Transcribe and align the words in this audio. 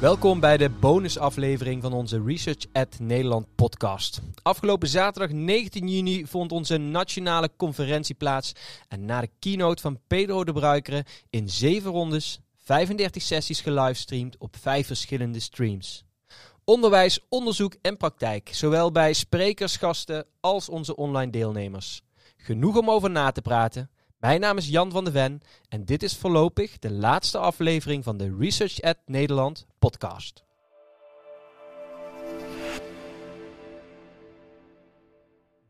Welkom 0.00 0.40
bij 0.40 0.56
de 0.56 0.70
bonusaflevering 0.70 1.82
van 1.82 1.92
onze 1.92 2.22
Research 2.22 2.66
at 2.72 2.98
Nederland 2.98 3.46
podcast. 3.54 4.20
Afgelopen 4.42 4.88
zaterdag 4.88 5.36
19 5.36 5.88
juni 5.88 6.26
vond 6.26 6.52
onze 6.52 6.76
nationale 6.76 7.50
conferentie 7.56 8.14
plaats. 8.14 8.52
En 8.88 9.04
na 9.04 9.20
de 9.20 9.28
keynote 9.38 9.82
van 9.82 10.00
Pedro 10.06 10.44
de 10.44 10.52
Bruikere 10.52 11.04
in 11.30 11.50
7 11.50 11.90
rondes, 11.90 12.40
35 12.56 13.22
sessies 13.22 13.60
gelivestreamd 13.60 14.38
op 14.38 14.56
5 14.56 14.86
verschillende 14.86 15.40
streams. 15.40 16.05
Onderwijs, 16.68 17.20
onderzoek 17.28 17.74
en 17.82 17.96
praktijk, 17.96 18.48
zowel 18.52 18.92
bij 18.92 19.12
sprekers, 19.12 19.76
gasten 19.76 20.26
als 20.40 20.68
onze 20.68 20.96
online 20.96 21.30
deelnemers. 21.30 22.02
Genoeg 22.36 22.76
om 22.76 22.90
over 22.90 23.10
na 23.10 23.32
te 23.32 23.42
praten. 23.42 23.90
Mijn 24.18 24.40
naam 24.40 24.56
is 24.56 24.68
Jan 24.68 24.90
van 24.90 25.04
de 25.04 25.10
Ven 25.10 25.40
en 25.68 25.84
dit 25.84 26.02
is 26.02 26.16
voorlopig 26.16 26.78
de 26.78 26.90
laatste 26.90 27.38
aflevering 27.38 28.04
van 28.04 28.16
de 28.16 28.36
Research 28.38 28.80
at 28.80 28.96
Nederland 29.04 29.66
podcast. 29.78 30.45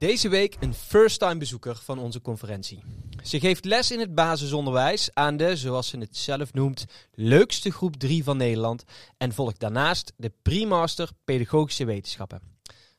Deze 0.06 0.28
week 0.28 0.56
een 0.60 0.74
first-time 0.74 1.36
bezoeker 1.36 1.76
van 1.76 1.98
onze 1.98 2.20
conferentie. 2.20 2.82
Ze 3.22 3.40
geeft 3.40 3.64
les 3.64 3.90
in 3.90 4.00
het 4.00 4.14
basisonderwijs 4.14 5.10
aan 5.12 5.36
de, 5.36 5.56
zoals 5.56 5.88
ze 5.88 5.98
het 5.98 6.16
zelf 6.16 6.52
noemt, 6.52 6.84
leukste 7.14 7.70
groep 7.70 7.96
3 7.96 8.24
van 8.24 8.36
Nederland 8.36 8.84
en 9.16 9.32
volgt 9.32 9.60
daarnaast 9.60 10.12
de 10.16 10.32
pre-master 10.42 11.10
pedagogische 11.24 11.84
wetenschappen. 11.84 12.40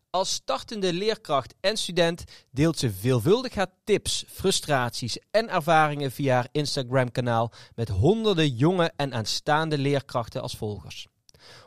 Als 0.10 0.34
startende 0.34 0.94
leerkracht 0.94 1.56
en 1.60 1.78
student 1.78 2.24
deelt 2.52 2.80
ze 2.80 2.92
veelvuldig 2.92 3.56
haar 3.56 3.72
tips, 3.84 4.26
frustraties 4.28 5.20
en 5.32 5.50
ervaringen 5.50 6.12
via 6.12 6.34
haar 6.34 6.50
Instagram-kanaal 6.52 7.52
met 7.76 7.90
honderden 7.90 8.56
jonge 8.56 8.92
en 8.96 9.14
aanstaande 9.14 9.78
leerkrachten 9.78 10.42
als 10.42 10.58
volgers. 10.58 11.08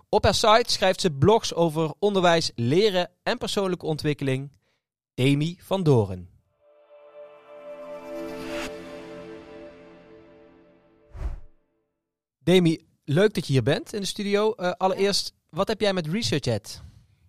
Op 0.09 0.25
haar 0.25 0.35
site 0.35 0.73
schrijft 0.73 1.01
ze 1.01 1.11
blogs 1.11 1.55
over 1.55 1.93
onderwijs, 1.99 2.51
leren 2.55 3.11
en 3.23 3.39
persoonlijke 3.39 3.87
ontwikkeling. 3.87 4.51
Demi 5.15 5.57
van 5.61 5.83
Doren. 5.83 6.29
Demi, 12.39 12.79
leuk 13.05 13.35
dat 13.35 13.47
je 13.47 13.53
hier 13.53 13.63
bent 13.63 13.93
in 13.93 14.01
de 14.01 14.07
studio. 14.07 14.55
Uh, 14.57 14.71
allereerst, 14.71 15.35
wat 15.49 15.69
heb 15.69 15.81
jij 15.81 15.93
met 15.93 16.07
ResearchEd? 16.07 16.83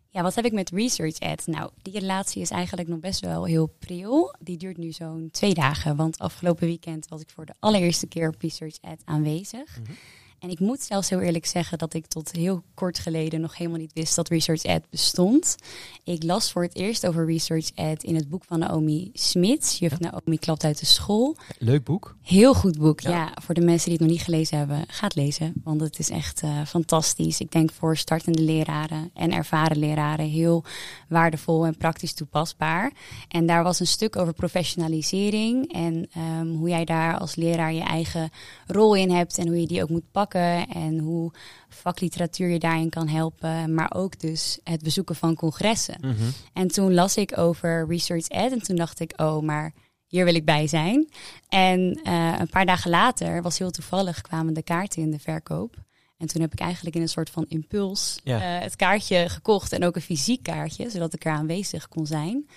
Ja, 0.09 0.21
wat 0.21 0.35
heb 0.35 0.45
ik 0.45 0.51
met 0.51 0.69
Research 0.69 1.19
Ad? 1.19 1.47
Nou, 1.47 1.71
die 1.81 1.99
relatie 1.99 2.41
is 2.41 2.49
eigenlijk 2.49 2.87
nog 2.87 2.99
best 2.99 3.19
wel 3.19 3.45
heel 3.45 3.67
pril. 3.79 4.35
Die 4.39 4.57
duurt 4.57 4.77
nu 4.77 4.91
zo'n 4.91 5.29
twee 5.31 5.53
dagen, 5.53 5.95
want 5.95 6.17
afgelopen 6.17 6.67
weekend 6.67 7.07
was 7.07 7.21
ik 7.21 7.29
voor 7.29 7.45
de 7.45 7.53
allereerste 7.59 8.07
keer 8.07 8.27
op 8.27 8.41
Research 8.41 8.81
Ad 8.81 9.01
aanwezig. 9.05 9.79
Mm 9.79 9.95
en 10.41 10.49
ik 10.49 10.59
moet 10.59 10.81
zelfs 10.81 11.09
heel 11.09 11.19
eerlijk 11.19 11.45
zeggen 11.45 11.77
dat 11.77 11.93
ik 11.93 12.05
tot 12.05 12.31
heel 12.31 12.63
kort 12.73 12.99
geleden 12.99 13.41
nog 13.41 13.57
helemaal 13.57 13.79
niet 13.79 13.93
wist 13.93 14.15
dat 14.15 14.29
Research 14.29 14.65
Ad 14.65 14.89
bestond. 14.89 15.55
Ik 16.03 16.23
las 16.23 16.51
voor 16.51 16.63
het 16.63 16.75
eerst 16.75 17.07
over 17.07 17.25
Research 17.25 17.75
Ad 17.75 18.03
in 18.03 18.15
het 18.15 18.29
boek 18.29 18.43
van 18.47 18.59
Naomi 18.59 19.09
Smits. 19.13 19.79
Juf 19.79 19.99
Naomi 19.99 20.37
klapt 20.39 20.63
uit 20.63 20.79
de 20.79 20.85
school. 20.85 21.35
Leuk 21.57 21.83
boek. 21.83 22.15
Heel 22.21 22.53
goed 22.53 22.77
boek, 22.77 22.99
ja. 22.99 23.31
Voor 23.41 23.53
de 23.53 23.61
mensen 23.61 23.89
die 23.89 23.93
het 23.93 24.01
nog 24.01 24.11
niet 24.11 24.23
gelezen 24.23 24.57
hebben, 24.57 24.83
ga 24.87 25.05
het 25.05 25.15
lezen. 25.15 25.53
Want 25.63 25.81
het 25.81 25.99
is 25.99 26.09
echt 26.09 26.43
uh, 26.43 26.65
fantastisch. 26.65 27.39
Ik 27.39 27.51
denk 27.51 27.71
voor 27.71 27.97
startende 27.97 28.41
leraren 28.41 29.11
en 29.13 29.31
ervaren 29.31 29.77
leraren 29.77 30.29
heel 30.29 30.63
waardevol 31.09 31.65
en 31.65 31.77
praktisch 31.77 32.13
toepasbaar. 32.13 32.91
En 33.27 33.45
daar 33.45 33.63
was 33.63 33.79
een 33.79 33.87
stuk 33.87 34.15
over 34.15 34.33
professionalisering 34.33 35.73
en 35.73 36.09
um, 36.39 36.55
hoe 36.55 36.69
jij 36.69 36.85
daar 36.85 37.17
als 37.17 37.35
leraar 37.35 37.73
je 37.73 37.83
eigen 37.83 38.29
rol 38.67 38.95
in 38.95 39.11
hebt 39.11 39.37
en 39.37 39.47
hoe 39.47 39.59
je 39.59 39.67
die 39.67 39.83
ook 39.83 39.89
moet 39.89 40.11
pakken 40.11 40.29
en 40.69 40.99
hoe 40.99 41.31
vakliteratuur 41.69 42.49
je 42.49 42.59
daarin 42.59 42.89
kan 42.89 43.07
helpen, 43.07 43.73
maar 43.73 43.93
ook 43.95 44.19
dus 44.19 44.59
het 44.63 44.83
bezoeken 44.83 45.15
van 45.15 45.35
congressen. 45.35 45.97
Mhm. 46.01 46.29
En 46.53 46.67
toen 46.67 46.93
las 46.93 47.17
ik 47.17 47.37
over 47.37 47.85
Research 47.87 48.27
Ed 48.27 48.51
en 48.51 48.61
toen 48.61 48.75
dacht 48.75 48.99
ik, 48.99 49.13
oh, 49.15 49.41
maar 49.41 49.73
hier 50.07 50.25
wil 50.25 50.35
ik 50.35 50.45
bij 50.45 50.67
zijn. 50.67 51.09
En 51.49 51.99
uh, 52.03 52.35
een 52.39 52.49
paar 52.49 52.65
dagen 52.65 52.89
later, 52.89 53.41
was 53.41 53.57
heel 53.57 53.71
toevallig, 53.71 54.21
kwamen 54.21 54.53
de 54.53 54.63
kaarten 54.63 55.01
in 55.01 55.11
de 55.11 55.19
verkoop. 55.19 55.75
En 56.17 56.27
toen 56.27 56.41
heb 56.41 56.53
ik 56.53 56.59
eigenlijk 56.59 56.95
in 56.95 57.01
een 57.01 57.09
soort 57.09 57.29
van 57.29 57.45
impuls 57.47 58.19
ja. 58.23 58.37
uh, 58.37 58.63
het 58.63 58.75
kaartje 58.75 59.29
gekocht 59.29 59.71
en 59.71 59.85
ook 59.85 59.95
een 59.95 60.01
fysiek 60.01 60.43
kaartje, 60.43 60.89
zodat 60.89 61.13
ik 61.13 61.25
er 61.25 61.31
aanwezig 61.31 61.87
kon 61.87 62.05
zijn. 62.05 62.47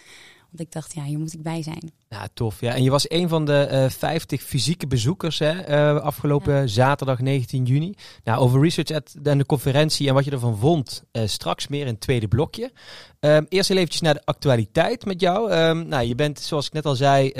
Want 0.56 0.68
ik 0.68 0.74
dacht, 0.74 0.94
ja, 0.94 1.02
hier 1.02 1.18
moet 1.18 1.32
ik 1.32 1.42
bij 1.42 1.62
zijn. 1.62 1.92
Ja, 2.08 2.28
tof. 2.34 2.60
Ja. 2.60 2.74
En 2.74 2.82
je 2.82 2.90
was 2.90 3.10
een 3.10 3.28
van 3.28 3.44
de 3.44 3.68
uh, 3.70 3.84
eh, 3.84 3.90
50 3.90 4.42
fysieke 4.42 4.86
bezoekers 4.86 5.38
hè, 5.38 5.68
uh, 5.68 6.00
afgelopen 6.00 6.68
zaterdag 6.68 7.20
19 7.20 7.64
juni. 7.64 7.94
Nou, 8.24 8.38
over 8.38 8.60
Research 8.60 8.90
at 8.90 9.14
en 9.22 9.38
de 9.38 9.46
conferentie 9.46 10.08
en 10.08 10.14
wat 10.14 10.24
je 10.24 10.30
ervan 10.30 10.58
vond, 10.58 11.04
uh, 11.12 11.22
straks 11.26 11.68
meer 11.68 11.80
in 11.80 11.92
het 11.92 12.00
tweede 12.00 12.28
blokje. 12.28 12.72
Um, 13.20 13.46
eerst 13.48 13.68
heel 13.68 13.76
eventjes 13.76 14.02
naar 14.02 14.14
de 14.14 14.24
actualiteit 14.24 15.04
met 15.04 15.20
jou. 15.20 15.52
Um, 15.52 15.88
nou, 15.88 16.06
je 16.06 16.14
bent, 16.14 16.40
zoals 16.40 16.66
ik 16.66 16.72
net 16.72 16.86
al 16.86 16.94
zei, 16.94 17.32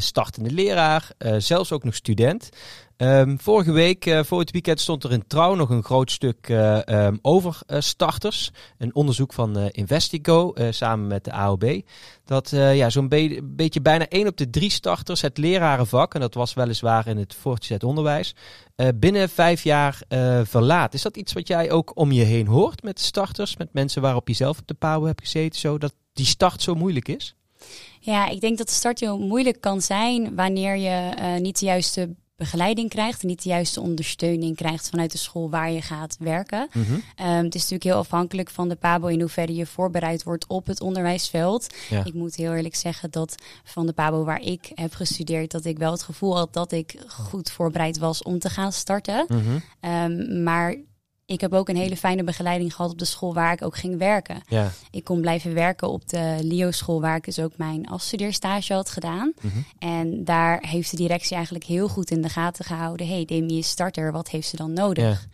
startende 0.00 0.50
leraar, 0.50 1.10
zelfs 1.38 1.72
ook 1.72 1.84
nog 1.84 1.94
student. 1.94 2.48
Um, 3.02 3.40
vorige 3.40 3.72
week, 3.72 4.06
uh, 4.06 4.22
voor 4.22 4.38
het 4.38 4.50
weekend, 4.50 4.80
stond 4.80 5.04
er 5.04 5.12
in 5.12 5.26
Trouw 5.26 5.54
nog 5.54 5.70
een 5.70 5.84
groot 5.84 6.10
stuk 6.10 6.48
uh, 6.48 6.78
um, 6.86 7.18
over 7.22 7.60
uh, 7.66 7.80
starters. 7.80 8.50
Een 8.78 8.94
onderzoek 8.94 9.32
van 9.32 9.58
Investigo 9.58 10.54
samen 10.70 11.06
met 11.06 11.24
de 11.24 11.32
AOB. 11.32 11.80
Dat 12.24 12.50
ja, 12.50 12.90
zo'n 12.90 13.08
be 13.08 13.40
beetje 13.44 13.80
bijna 13.80 14.08
één 14.08 14.26
op 14.26 14.36
de 14.36 14.50
drie 14.50 14.70
starters 14.70 15.20
het 15.20 15.38
lerarenvak, 15.38 16.14
en 16.14 16.20
dat 16.20 16.34
was 16.34 16.54
weliswaar 16.54 17.06
in 17.06 17.16
het 17.16 17.34
voortgezet 17.34 17.84
onderwijs, 17.84 18.34
binnen 18.94 19.28
vijf 19.28 19.62
jaar 19.62 20.02
verlaat. 20.44 20.94
Is 20.94 21.02
dat 21.02 21.16
iets 21.16 21.32
wat 21.32 21.48
jij 21.48 21.70
ook 21.70 21.92
om 21.94 22.12
je 22.12 22.24
heen 22.24 22.46
hoort 22.46 22.82
met 22.82 23.00
starters, 23.00 23.56
met 23.56 23.72
mensen 23.72 24.02
waarop 24.02 24.28
je 24.28 24.34
zelf 24.34 24.58
op 24.58 24.66
de 24.66 24.74
pauw 24.74 25.04
hebt 25.04 25.20
gezeten, 25.20 25.60
zo 25.60 25.78
dat 25.78 25.94
die 26.12 26.26
start 26.26 26.62
zo 26.62 26.74
moeilijk 26.74 27.08
is? 27.08 27.34
Ja, 28.00 28.28
ik 28.28 28.40
denk 28.40 28.58
dat 28.58 28.66
de 28.66 28.72
start 28.72 29.00
heel 29.00 29.18
moeilijk 29.18 29.60
kan 29.60 29.80
zijn 29.80 30.34
wanneer 30.34 30.76
je 30.76 31.14
niet 31.40 31.58
de 31.58 31.66
juiste 31.66 32.14
begeleiding 32.38 32.88
krijgt 32.88 33.22
en 33.22 33.28
niet 33.28 33.42
de 33.42 33.48
juiste 33.48 33.80
ondersteuning 33.80 34.56
krijgt 34.56 34.88
vanuit 34.88 35.12
de 35.12 35.18
school 35.18 35.50
waar 35.50 35.70
je 35.70 35.82
gaat 35.82 36.16
werken. 36.18 36.68
Mhm. 36.72 36.94
Ehm, 37.16 37.44
het 37.44 37.54
is 37.54 37.60
natuurlijk 37.60 37.84
heel 37.84 37.96
afhankelijk 37.98 38.50
van 38.50 38.68
de 38.68 38.74
PABO 38.74 39.06
in 39.06 39.20
hoeverre 39.20 39.54
je 39.54 39.66
voorbereid 39.66 40.22
wordt 40.22 40.46
op 40.46 40.66
het 40.66 40.80
onderwijsveld. 40.80 41.74
Ik 42.04 42.14
moet 42.14 42.34
heel 42.34 42.54
eerlijk 42.54 42.74
zeggen 42.74 43.10
dat 43.10 43.34
van 43.64 43.86
de 43.86 43.92
PABO 43.92 44.24
waar 44.24 44.40
ik 44.40 44.70
heb 44.74 44.94
gestudeerd, 44.94 45.50
dat 45.50 45.64
ik 45.64 45.78
wel 45.78 45.92
het 45.92 46.02
gevoel 46.02 46.36
had 46.36 46.52
dat 46.52 46.72
ik 46.72 46.96
goed 47.08 47.50
voorbereid 47.50 47.98
was 47.98 48.22
om 48.22 48.38
te 48.38 48.50
gaan 48.50 48.72
starten. 48.72 49.24
Mhm. 49.28 49.58
Ehm, 49.80 50.42
maar 50.42 50.76
ik 51.28 51.40
heb 51.40 51.52
ook 51.52 51.68
een 51.68 51.76
hele 51.76 51.96
fijne 51.96 52.24
begeleiding 52.24 52.74
gehad 52.74 52.90
op 52.90 52.98
de 52.98 53.04
school 53.04 53.34
waar 53.34 53.52
ik 53.52 53.62
ook 53.62 53.76
ging 53.76 53.98
werken. 53.98 54.42
Ja. 54.48 54.72
Ik 54.90 55.04
kon 55.04 55.20
blijven 55.20 55.54
werken 55.54 55.88
op 55.88 56.08
de 56.08 56.38
LIO-school 56.40 57.00
waar 57.00 57.16
ik 57.16 57.24
dus 57.24 57.38
ook 57.38 57.52
mijn 57.56 57.88
afstudeerstage 57.88 58.72
had 58.72 58.90
gedaan. 58.90 59.32
Mhm. 59.40 59.58
En 59.78 60.24
daar 60.24 60.64
heeft 60.66 60.90
de 60.90 60.96
directie 60.96 61.34
eigenlijk 61.34 61.64
heel 61.64 61.88
goed 61.88 62.10
in 62.10 62.22
de 62.22 62.28
gaten 62.28 62.64
gehouden. 62.64 63.08
hey, 63.08 63.24
Demi 63.24 63.58
is 63.58 63.68
starter, 63.68 64.12
wat 64.12 64.30
heeft 64.30 64.48
ze 64.48 64.56
dan 64.56 64.72
nodig? 64.72 65.26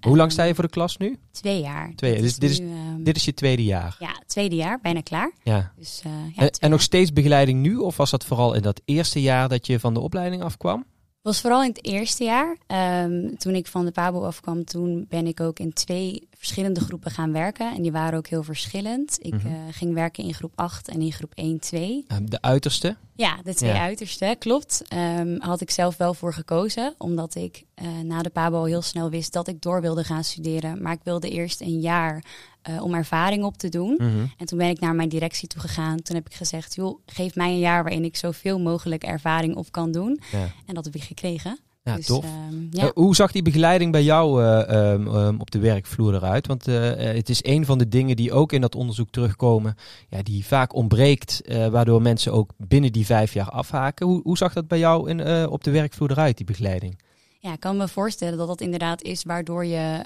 Hoe 0.00 0.16
lang 0.16 0.32
sta 0.32 0.44
je 0.44 0.54
voor 0.54 0.64
de 0.64 0.70
klas 0.70 0.96
nu? 0.96 1.18
Twee 1.30 1.60
jaar. 1.60 1.92
Twee 1.96 2.12
jaar. 2.12 2.22
Dus 2.22 2.36
dit 2.36 2.50
is, 2.50 2.58
ehm, 2.58 3.02
dit 3.02 3.16
is 3.16 3.24
je 3.24 3.34
tweede 3.34 3.64
jaar? 3.64 3.96
Ja, 3.98 4.22
tweede 4.26 4.56
jaar, 4.56 4.78
bijna 4.82 5.00
klaar. 5.00 5.32
Ja. 5.42 5.72
Dus, 5.76 6.02
uh, 6.06 6.12
ja 6.34 6.42
en, 6.42 6.50
en 6.50 6.70
nog 6.70 6.82
steeds 6.82 7.12
begeleiding 7.12 7.60
nu? 7.60 7.76
Of 7.76 7.96
was 7.96 8.10
dat 8.10 8.24
vooral 8.24 8.54
in 8.54 8.62
dat 8.62 8.80
eerste 8.84 9.20
jaar 9.20 9.48
dat 9.48 9.66
je 9.66 9.80
van 9.80 9.94
de 9.94 10.00
opleiding 10.00 10.42
afkwam? 10.42 10.84
Was 11.24 11.40
vooral 11.40 11.62
in 11.62 11.68
het 11.68 11.84
eerste 11.84 12.24
jaar. 12.24 12.56
Um, 13.04 13.38
toen 13.38 13.54
ik 13.54 13.66
van 13.66 13.84
de 13.84 13.90
PABO 13.90 14.22
afkwam, 14.22 14.64
toen 14.64 15.06
ben 15.08 15.26
ik 15.26 15.40
ook 15.40 15.58
in 15.58 15.72
twee 15.72 16.28
verschillende 16.44 16.80
groepen 16.80 17.10
gaan 17.10 17.32
werken. 17.32 17.74
En 17.74 17.82
die 17.82 17.92
waren 17.92 18.18
ook 18.18 18.26
heel 18.26 18.42
verschillend. 18.42 19.18
Ik 19.20 19.34
uh, 19.34 19.52
ging 19.70 19.94
werken 19.94 20.24
in 20.24 20.34
groep 20.34 20.52
8 20.54 20.88
en 20.88 21.00
in 21.00 21.12
groep 21.12 21.32
1, 21.34 21.58
2. 21.58 22.04
Ehm, 22.08 22.24
de 22.24 22.42
uiterste? 22.42 22.96
Ja, 23.14 23.36
de 23.44 23.54
twee 23.54 23.72
uiterste, 23.72 24.36
klopt. 24.38 24.82
Um, 25.18 25.40
had 25.40 25.60
ik 25.60 25.70
zelf 25.70 25.96
wel 25.96 26.14
voor 26.14 26.34
gekozen, 26.34 26.94
omdat 26.98 27.34
ik 27.34 27.64
uh, 27.82 27.88
na 28.00 28.22
de 28.22 28.30
PABO 28.30 28.64
heel 28.64 28.82
snel 28.82 29.10
wist 29.10 29.32
dat 29.32 29.48
ik 29.48 29.62
door 29.62 29.80
wilde 29.80 30.04
gaan 30.04 30.24
studeren. 30.24 30.82
Maar 30.82 30.92
ik 30.92 31.00
wilde 31.02 31.30
eerst 31.30 31.60
een 31.60 31.80
jaar 31.80 32.24
uh, 32.70 32.82
om 32.82 32.94
ervaring 32.94 33.44
op 33.44 33.56
te 33.56 33.68
doen. 33.68 33.94
Mhm. 33.98 34.26
En 34.38 34.46
toen 34.46 34.58
ben 34.58 34.68
ik 34.68 34.80
naar 34.80 34.94
mijn 34.94 35.08
directie 35.08 35.48
toe 35.48 35.60
gegaan. 35.60 36.02
Toen 36.02 36.16
heb 36.16 36.26
ik 36.26 36.34
gezegd, 36.34 36.74
joh, 36.74 36.98
geef 37.06 37.34
mij 37.34 37.50
een 37.50 37.58
jaar 37.58 37.82
waarin 37.82 38.04
ik 38.04 38.16
zoveel 38.16 38.60
mogelijk 38.60 39.02
ervaring 39.02 39.56
op 39.56 39.72
kan 39.72 39.92
doen. 39.92 40.20
Ja. 40.32 40.48
En 40.66 40.74
dat 40.74 40.84
heb 40.84 40.94
ik 40.94 41.02
gekregen. 41.02 41.58
Ja, 41.84 41.96
dus, 41.96 42.06
tof. 42.06 42.24
Ehm, 42.24 42.66
ja. 42.70 42.84
Uh, 42.84 42.90
hoe 42.94 43.14
zag 43.14 43.32
die 43.32 43.42
begeleiding 43.42 43.92
bij 43.92 44.02
jou 44.02 44.42
uh, 44.42 44.92
um, 44.92 45.40
op 45.40 45.50
de 45.50 45.58
werkvloer 45.58 46.14
eruit? 46.14 46.46
Want 46.46 46.66
het 46.66 47.28
is 47.28 47.44
een 47.44 47.64
van 47.64 47.78
de 47.78 47.88
dingen 47.88 48.16
die 48.16 48.32
ook 48.32 48.52
in 48.52 48.60
dat 48.60 48.74
onderzoek 48.74 49.10
terugkomen, 49.10 49.74
ja, 50.08 50.22
die 50.22 50.46
vaak 50.46 50.74
ontbreekt, 50.74 51.40
waardoor 51.70 52.02
mensen 52.02 52.32
ook 52.32 52.50
binnen 52.56 52.92
die 52.92 53.06
vijf 53.06 53.32
jaar 53.32 53.50
afhaken. 53.50 54.06
Hoe, 54.06 54.20
hoe 54.22 54.36
zag 54.36 54.52
dat 54.52 54.68
bij 54.68 54.78
jou 54.78 55.10
in, 55.10 55.48
op 55.48 55.64
de 55.64 55.70
werkvloer 55.70 56.10
eruit, 56.10 56.36
die 56.36 56.46
begeleiding? 56.46 57.00
Ja, 57.38 57.52
ik 57.52 57.60
kan 57.60 57.76
me 57.76 57.88
voorstellen 57.88 58.38
dat 58.38 58.48
dat 58.48 58.60
inderdaad 58.60 59.02
is 59.02 59.22
waardoor 59.24 59.64
je 59.64 60.02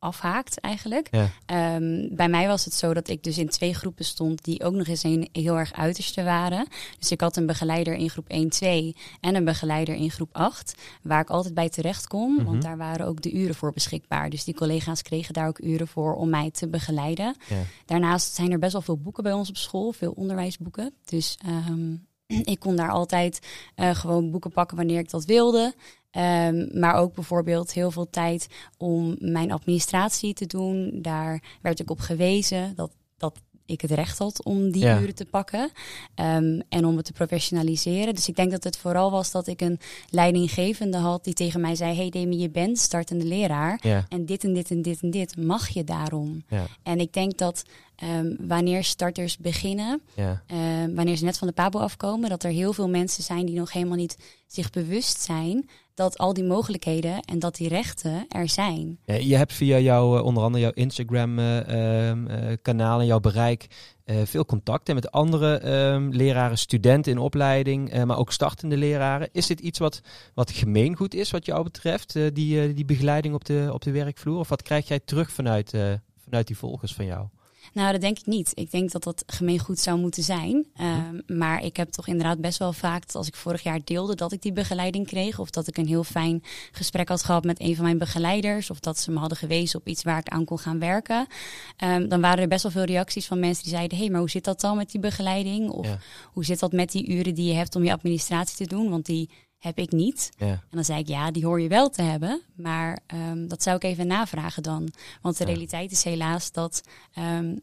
afhaakt 0.00 0.60
eigenlijk. 0.60 1.08
Ja. 1.10 1.30
Ehm, 1.46 2.08
bij 2.10 2.28
mij 2.28 2.46
was 2.46 2.64
het 2.64 2.74
zo 2.74 2.94
dat 2.94 3.08
ik 3.08 3.22
dus 3.22 3.38
in 3.38 3.48
twee 3.48 3.74
groepen 3.74 4.04
stond 4.04 4.44
die 4.44 4.64
ook 4.64 4.74
nog 4.74 4.86
eens 4.86 5.02
een 5.02 5.28
heel 5.32 5.58
erg 5.58 5.72
uiterste 5.72 6.22
waren. 6.22 6.66
Dus 6.98 7.10
ik 7.10 7.20
had 7.20 7.36
een 7.36 7.46
begeleider 7.46 7.94
in 7.94 8.10
groep 8.10 8.28
1, 8.28 8.48
2 8.48 8.96
en 9.20 9.34
een 9.34 9.44
begeleider 9.44 9.94
in 9.94 10.10
groep 10.10 10.28
8, 10.32 10.74
waar 11.02 11.20
ik 11.20 11.30
altijd 11.30 11.54
bij 11.54 11.68
terecht 11.68 12.06
kon, 12.06 12.34
Mhm. 12.34 12.44
want 12.44 12.62
daar 12.62 12.76
waren 12.76 13.06
ook 13.06 13.22
de 13.22 13.32
uren 13.32 13.54
voor 13.54 13.72
beschikbaar. 13.72 14.30
Dus 14.30 14.44
die 14.44 14.54
collega's 14.54 15.02
kregen 15.02 15.34
daar 15.34 15.48
ook 15.48 15.60
uren 15.62 15.88
voor 15.88 16.14
om 16.14 16.30
mij 16.30 16.50
te 16.50 16.68
begeleiden. 16.68 17.36
Ja. 17.48 17.56
Daarnaast 17.86 18.34
zijn 18.34 18.52
er 18.52 18.58
best 18.58 18.72
wel 18.72 18.82
veel 18.82 18.98
boeken 18.98 19.22
bij 19.22 19.32
ons 19.32 19.48
op 19.48 19.56
school, 19.56 19.92
veel 19.92 20.12
onderwijsboeken. 20.12 20.94
Dus 21.04 21.36
ehm, 21.46 21.94
ik 22.54 22.58
kon 22.58 22.76
daar 22.76 22.90
altijd 22.90 23.46
eh, 23.74 23.94
gewoon 23.94 24.30
boeken 24.30 24.50
pakken 24.52 24.76
wanneer 24.76 24.98
ik 24.98 25.10
dat 25.10 25.24
wilde. 25.24 25.74
Ehm, 26.10 26.78
maar 26.78 26.94
ook 26.94 27.14
bijvoorbeeld 27.14 27.72
heel 27.72 27.90
veel 27.90 28.10
tijd 28.10 28.46
om 28.78 29.16
mijn 29.18 29.52
administratie 29.52 30.34
te 30.34 30.46
doen. 30.46 30.98
Daar 31.02 31.42
werd 31.62 31.80
ik 31.80 31.90
op 31.90 32.00
gewezen 32.00 32.72
dat, 32.76 32.90
dat 33.18 33.38
ik 33.66 33.80
het 33.80 33.90
recht 33.90 34.18
had 34.18 34.44
om 34.44 34.70
die 34.70 34.82
Ja. 34.82 35.00
uren 35.00 35.14
te 35.14 35.24
pakken. 35.24 35.70
Ehm, 36.14 36.60
en 36.68 36.84
om 36.84 36.96
het 36.96 37.04
te 37.04 37.12
professionaliseren. 37.12 38.14
Dus 38.14 38.28
ik 38.28 38.36
denk 38.36 38.50
dat 38.50 38.64
het 38.64 38.76
vooral 38.78 39.10
was 39.10 39.30
dat 39.30 39.46
ik 39.46 39.60
een 39.60 39.78
leidinggevende 40.08 40.96
had 40.96 41.24
die 41.24 41.34
tegen 41.34 41.60
mij 41.60 41.74
zei: 41.74 41.96
Hey 41.96 42.10
Demi, 42.10 42.38
je 42.38 42.50
bent 42.50 42.78
startende 42.78 43.24
leraar. 43.24 43.78
Ja. 43.82 44.06
En 44.08 44.24
dit 44.26 44.44
en 44.44 44.52
dit 44.52 44.70
en 44.70 44.82
dit 44.82 45.00
en 45.02 45.10
dit 45.10 45.36
mag 45.36 45.68
je 45.68 45.84
daarom. 45.84 46.44
Ja. 46.48 46.66
En 46.82 47.00
ik 47.00 47.12
denk 47.12 47.38
dat 47.38 47.62
ehm, 47.96 48.34
wanneer 48.38 48.84
starters 48.84 49.38
beginnen, 49.38 50.00
wanneer 50.94 51.16
ze 51.16 51.24
net 51.24 51.38
van 51.38 51.48
de 51.48 51.54
pabo 51.54 51.78
afkomen, 51.78 52.30
dat 52.30 52.42
er 52.44 52.50
heel 52.50 52.72
veel 52.72 52.88
mensen 52.88 53.22
zijn 53.22 53.46
die 53.46 53.58
nog 53.58 53.72
helemaal 53.72 53.96
niet 53.96 54.16
zich 54.46 54.70
bewust 54.70 55.20
zijn 55.22 55.68
dat 56.00 56.18
al 56.18 56.32
die 56.32 56.44
mogelijkheden 56.44 57.20
en 57.20 57.38
dat 57.38 57.56
die 57.56 57.68
rechten 57.68 58.24
er 58.28 58.48
zijn. 58.48 58.98
Je 59.04 59.36
hebt 59.36 59.52
via 59.52 59.78
jouw, 59.78 60.16
eh, 60.16 60.24
onder 60.24 60.42
andere 60.42 60.62
jouw 60.62 60.72
Instagram-kanaal 60.74 63.00
en 63.00 63.06
jouw 63.06 63.20
bereik 63.20 63.66
eh, 64.04 64.16
veel 64.24 64.44
contacten 64.44 64.94
met 64.94 65.10
andere 65.10 65.58
ehm, 65.58 66.08
leraren, 66.08 66.58
studenten 66.58 67.12
in 67.12 67.18
opleiding, 67.18 67.90
eh, 67.90 68.02
maar 68.02 68.18
ook 68.18 68.32
startende 68.32 68.76
leraren. 68.76 69.28
Is 69.32 69.46
dit 69.46 69.60
iets 69.60 69.78
wat, 69.78 70.00
wat 70.34 70.50
gemeengoed 70.50 71.14
is 71.14 71.30
wat 71.30 71.46
jou 71.46 71.62
betreft, 71.62 72.16
eh, 72.16 72.26
die, 72.32 72.62
eh, 72.62 72.74
die 72.74 72.84
begeleiding 72.84 73.34
op 73.34 73.44
de, 73.44 73.70
op 73.72 73.82
de 73.82 73.90
werkvloer? 73.90 74.38
Of 74.38 74.48
wat 74.48 74.62
krijg 74.62 74.88
jij 74.88 75.00
terug 75.00 75.30
vanuit, 75.30 75.74
eh, 75.74 75.92
vanuit 76.24 76.46
die 76.46 76.56
volgers 76.56 76.94
van 76.94 77.04
jou? 77.04 77.26
Nou, 77.72 77.92
dat 77.92 78.00
denk 78.00 78.18
ik 78.18 78.26
niet. 78.26 78.52
Ik 78.54 78.70
denk 78.70 78.90
dat 78.90 79.02
dat 79.02 79.22
gemeengoed 79.26 79.78
zou 79.78 79.98
moeten 79.98 80.22
zijn. 80.22 80.66
Ehm, 80.74 81.20
maar 81.26 81.64
ik 81.64 81.76
heb 81.76 81.90
toch 81.90 82.06
inderdaad 82.06 82.40
best 82.40 82.58
wel 82.58 82.72
vaak, 82.72 83.04
als 83.12 83.26
ik 83.26 83.36
vorig 83.36 83.62
jaar 83.62 83.80
deelde 83.84 84.14
dat 84.14 84.32
ik 84.32 84.42
die 84.42 84.52
begeleiding 84.52 85.06
kreeg, 85.06 85.38
of 85.38 85.50
dat 85.50 85.66
ik 85.66 85.76
een 85.76 85.86
heel 85.86 86.04
fijn 86.04 86.42
gesprek 86.72 87.08
had 87.08 87.24
gehad 87.24 87.44
met 87.44 87.60
een 87.60 87.74
van 87.74 87.84
mijn 87.84 87.98
begeleiders, 87.98 88.70
of 88.70 88.80
dat 88.80 88.98
ze 88.98 89.10
me 89.10 89.18
hadden 89.18 89.38
gewezen 89.38 89.78
op 89.80 89.88
iets 89.88 90.02
waar 90.02 90.18
ik 90.18 90.28
aan 90.28 90.44
kon 90.44 90.58
gaan 90.58 90.78
werken, 90.78 91.26
ehm, 91.76 92.08
dan 92.08 92.20
waren 92.20 92.42
er 92.42 92.48
best 92.48 92.62
wel 92.62 92.72
veel 92.72 92.84
reacties 92.84 93.26
van 93.26 93.38
mensen 93.40 93.64
die 93.64 93.72
zeiden: 93.72 93.96
hé, 93.96 94.02
hey, 94.02 94.12
maar 94.12 94.20
hoe 94.20 94.30
zit 94.30 94.44
dat 94.44 94.60
dan 94.60 94.76
met 94.76 94.90
die 94.90 95.00
begeleiding? 95.00 95.70
Of 95.70 95.86
Ja. 95.86 95.98
hoe 96.32 96.44
zit 96.44 96.58
dat 96.60 96.72
met 96.72 96.92
die 96.92 97.08
uren 97.08 97.34
die 97.34 97.46
je 97.46 97.54
hebt 97.54 97.76
om 97.76 97.84
je 97.84 97.92
administratie 97.92 98.56
te 98.56 98.74
doen? 98.74 98.90
Want 98.90 99.06
die 99.06 99.30
heb 99.60 99.78
ik 99.78 99.92
niet. 99.92 100.30
Ja. 100.36 100.46
En 100.46 100.60
dan 100.70 100.84
zei 100.84 100.98
ik, 101.00 101.08
ja, 101.08 101.30
die 101.30 101.44
hoor 101.46 101.60
je 101.60 101.68
wel 101.68 101.90
te 101.90 102.02
hebben. 102.02 102.40
Maar 102.56 102.98
ehm, 103.06 103.46
dat 103.46 103.62
zou 103.62 103.76
ik 103.76 103.82
even 103.84 104.06
navragen 104.06 104.62
dan. 104.62 104.88
Want 105.22 105.36
de 105.38 105.44
Ja. 105.44 105.50
realiteit 105.50 105.90
is 105.92 106.04
helaas 106.04 106.52
dat 106.52 106.82
ehm, 107.14 107.56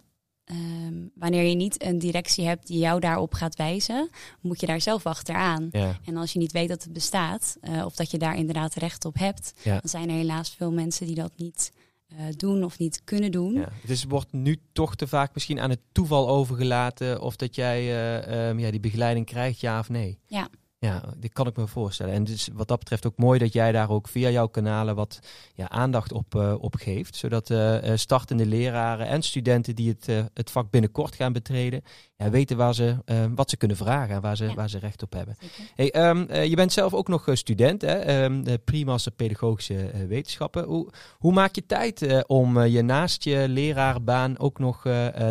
ehm, 0.44 0.94
wanneer 1.16 1.44
je 1.44 1.56
niet 1.56 1.84
een 1.84 2.00
directie 2.00 2.46
hebt 2.46 2.68
die 2.68 2.80
jou 2.80 3.00
daarop 3.00 3.34
gaat 3.34 3.56
wijzen, 3.56 4.10
moet 4.42 4.60
je 4.60 4.66
daar 4.66 4.82
zelf 4.82 5.06
achteraan. 5.06 5.68
Ja. 5.72 6.00
En 6.06 6.18
als 6.18 6.34
je 6.34 6.40
niet 6.40 6.52
weet 6.52 6.70
dat 6.70 6.84
het 6.84 6.94
bestaat, 6.94 7.58
eh, 7.62 7.86
of 7.86 7.96
dat 7.96 8.12
je 8.12 8.18
daar 8.18 8.38
inderdaad 8.38 8.74
recht 8.74 9.06
op 9.06 9.18
hebt, 9.18 9.54
dan 9.64 9.80
zijn 9.84 10.10
er 10.10 10.16
helaas 10.16 10.50
veel 10.50 10.72
mensen 10.72 11.06
die 11.06 11.16
dat 11.16 11.32
niet 11.36 11.72
eh, 12.08 12.18
doen 12.38 12.64
of 12.64 12.80
niet 12.80 13.02
kunnen 13.04 13.32
doen. 13.32 13.54
Ja. 13.54 13.70
Dus 13.86 14.04
wordt 14.04 14.32
nu 14.34 14.60
toch 14.74 14.96
te 14.96 15.08
vaak 15.08 15.34
misschien 15.34 15.60
aan 15.60 15.70
het 15.70 15.80
toeval 15.92 16.30
overgelaten 16.30 17.22
of 17.22 17.36
dat 17.36 17.56
jij 17.56 17.80
eh, 17.80 18.60
ja, 18.60 18.72
die 18.72 18.80
begeleiding 18.80 19.26
krijgt, 19.26 19.60
ja 19.60 19.80
of 19.80 19.90
nee. 19.90 20.20
Ja. 20.28 20.48
Ja, 20.80 21.04
dit 21.18 21.34
kan 21.34 21.48
ik 21.48 21.56
me 21.56 21.68
voorstellen. 21.68 22.14
En 22.14 22.24
dus 22.24 22.50
wat 22.54 22.68
dat 22.68 22.80
betreft 22.80 23.06
ook 23.06 23.18
mooi 23.18 23.40
dat 23.40 23.54
jij 23.54 23.72
daar 23.72 23.90
ook 23.90 24.08
via 24.08 24.30
jouw 24.30 24.48
kanalen 24.48 24.96
wat 24.96 25.20
ja, 25.54 25.70
aandacht 25.70 26.12
op, 26.12 26.36
eh, 26.36 26.54
op 26.60 26.76
geeft. 26.76 27.16
Zodat 27.16 27.50
eh, 27.50 27.92
eh, 27.92 27.98
startende 27.98 28.46
leraren 28.46 29.08
en 29.08 29.22
studenten 29.22 29.76
die 29.76 29.90
het, 29.90 30.30
het 30.34 30.52
vak 30.52 30.70
binnenkort 30.70 31.16
gaan 31.16 31.34
betreden, 31.34 31.82
ja, 32.16 32.30
weten 32.30 32.58
waar 32.58 32.74
ze, 32.74 32.96
wat 33.36 33.50
ze 33.50 33.58
kunnen 33.58 33.78
vragen 33.78 34.16
en 34.16 34.22
waar 34.22 34.38
ze, 34.38 34.46
Ja. 34.46 34.54
waar 34.54 34.70
ze 34.70 34.78
recht 34.80 35.04
op 35.04 35.14
hebben. 35.14 35.36
Zeker. 35.40 35.72
Hey, 35.76 35.92
ehm, 35.92 36.26
eh, 36.30 36.46
je 36.46 36.56
bent 36.56 36.74
zelf 36.74 36.94
ook 36.94 37.08
nog 37.08 37.28
student, 37.34 37.82
hè? 37.82 38.00
de 38.44 38.58
pre-master 38.66 39.12
pedagogische 39.12 40.06
wetenschappen. 40.08 40.64
Hoe, 40.64 40.92
hoe 41.18 41.34
maak 41.34 41.56
je 41.56 41.66
tijd 41.66 42.26
om 42.28 42.64
je 42.64 42.82
naast 42.82 43.24
je 43.24 43.46
lerarenbaan 43.50 44.40
ook 44.40 44.60
nog 44.60 44.82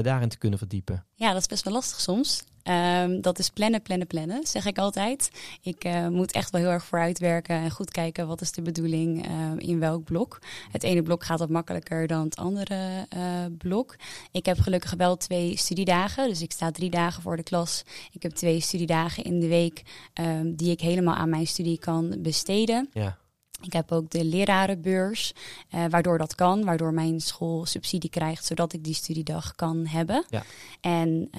daarin 0.02 0.28
te 0.28 0.38
kunnen 0.38 0.58
verdiepen? 0.58 1.06
Ja, 1.14 1.32
dat 1.32 1.40
is 1.40 1.46
best 1.46 1.64
wel 1.64 1.72
lastig 1.72 2.00
soms. 2.00 2.44
Ehm, 2.66 3.20
dat 3.20 3.38
is 3.38 3.50
plannen, 3.50 3.82
plannen, 3.82 4.06
plannen, 4.06 4.46
zeg 4.46 4.66
ik 4.66 4.78
altijd. 4.78 5.30
Ik 5.62 5.84
eh, 5.84 6.08
moet 6.08 6.32
echt 6.32 6.50
wel 6.50 6.60
heel 6.60 6.70
erg 6.70 6.84
vooruitwerken 6.84 7.56
en 7.56 7.70
goed 7.70 7.90
kijken 7.90 8.26
wat 8.26 8.40
is 8.40 8.52
de 8.52 8.62
bedoeling 8.62 9.26
ehm, 9.26 9.58
in 9.58 9.78
welk 9.78 10.04
blok. 10.04 10.38
Het 10.70 10.82
ene 10.82 11.02
blok 11.02 11.24
gaat 11.24 11.38
wat 11.38 11.48
makkelijker 11.48 12.06
dan 12.06 12.24
het 12.24 12.36
andere 12.36 13.06
eh, 13.08 13.44
blok. 13.58 13.96
Ik 14.32 14.46
heb 14.46 14.58
gelukkig 14.58 14.94
wel 14.94 15.16
twee 15.16 15.56
studiedagen, 15.56 16.28
dus 16.28 16.42
ik 16.42 16.52
sta 16.52 16.70
drie 16.70 16.90
dagen 16.90 17.22
voor 17.22 17.36
de 17.36 17.42
klas. 17.42 17.84
Ik 18.12 18.22
heb 18.22 18.32
twee 18.32 18.60
studiedagen 18.60 19.24
in 19.24 19.40
de 19.40 19.48
week 19.48 19.82
ehm, 20.12 20.54
die 20.54 20.70
ik 20.70 20.80
helemaal 20.80 21.14
aan 21.14 21.30
mijn 21.30 21.46
studie 21.46 21.78
kan 21.78 22.16
besteden. 22.18 22.88
Ja, 22.92 23.18
Ik 23.62 23.72
heb 23.72 23.92
ook 23.92 24.10
de 24.10 24.24
lerarenbeurs, 24.24 25.34
eh, 25.70 25.84
waardoor 25.90 26.18
dat 26.18 26.34
kan, 26.34 26.64
waardoor 26.64 26.94
mijn 26.94 27.20
school 27.20 27.66
subsidie 27.66 28.10
krijgt, 28.10 28.44
zodat 28.44 28.72
ik 28.72 28.84
die 28.84 28.94
studiedag 28.94 29.54
kan 29.54 29.86
hebben. 29.86 30.24
Ja. 30.28 30.42
En 30.80 31.30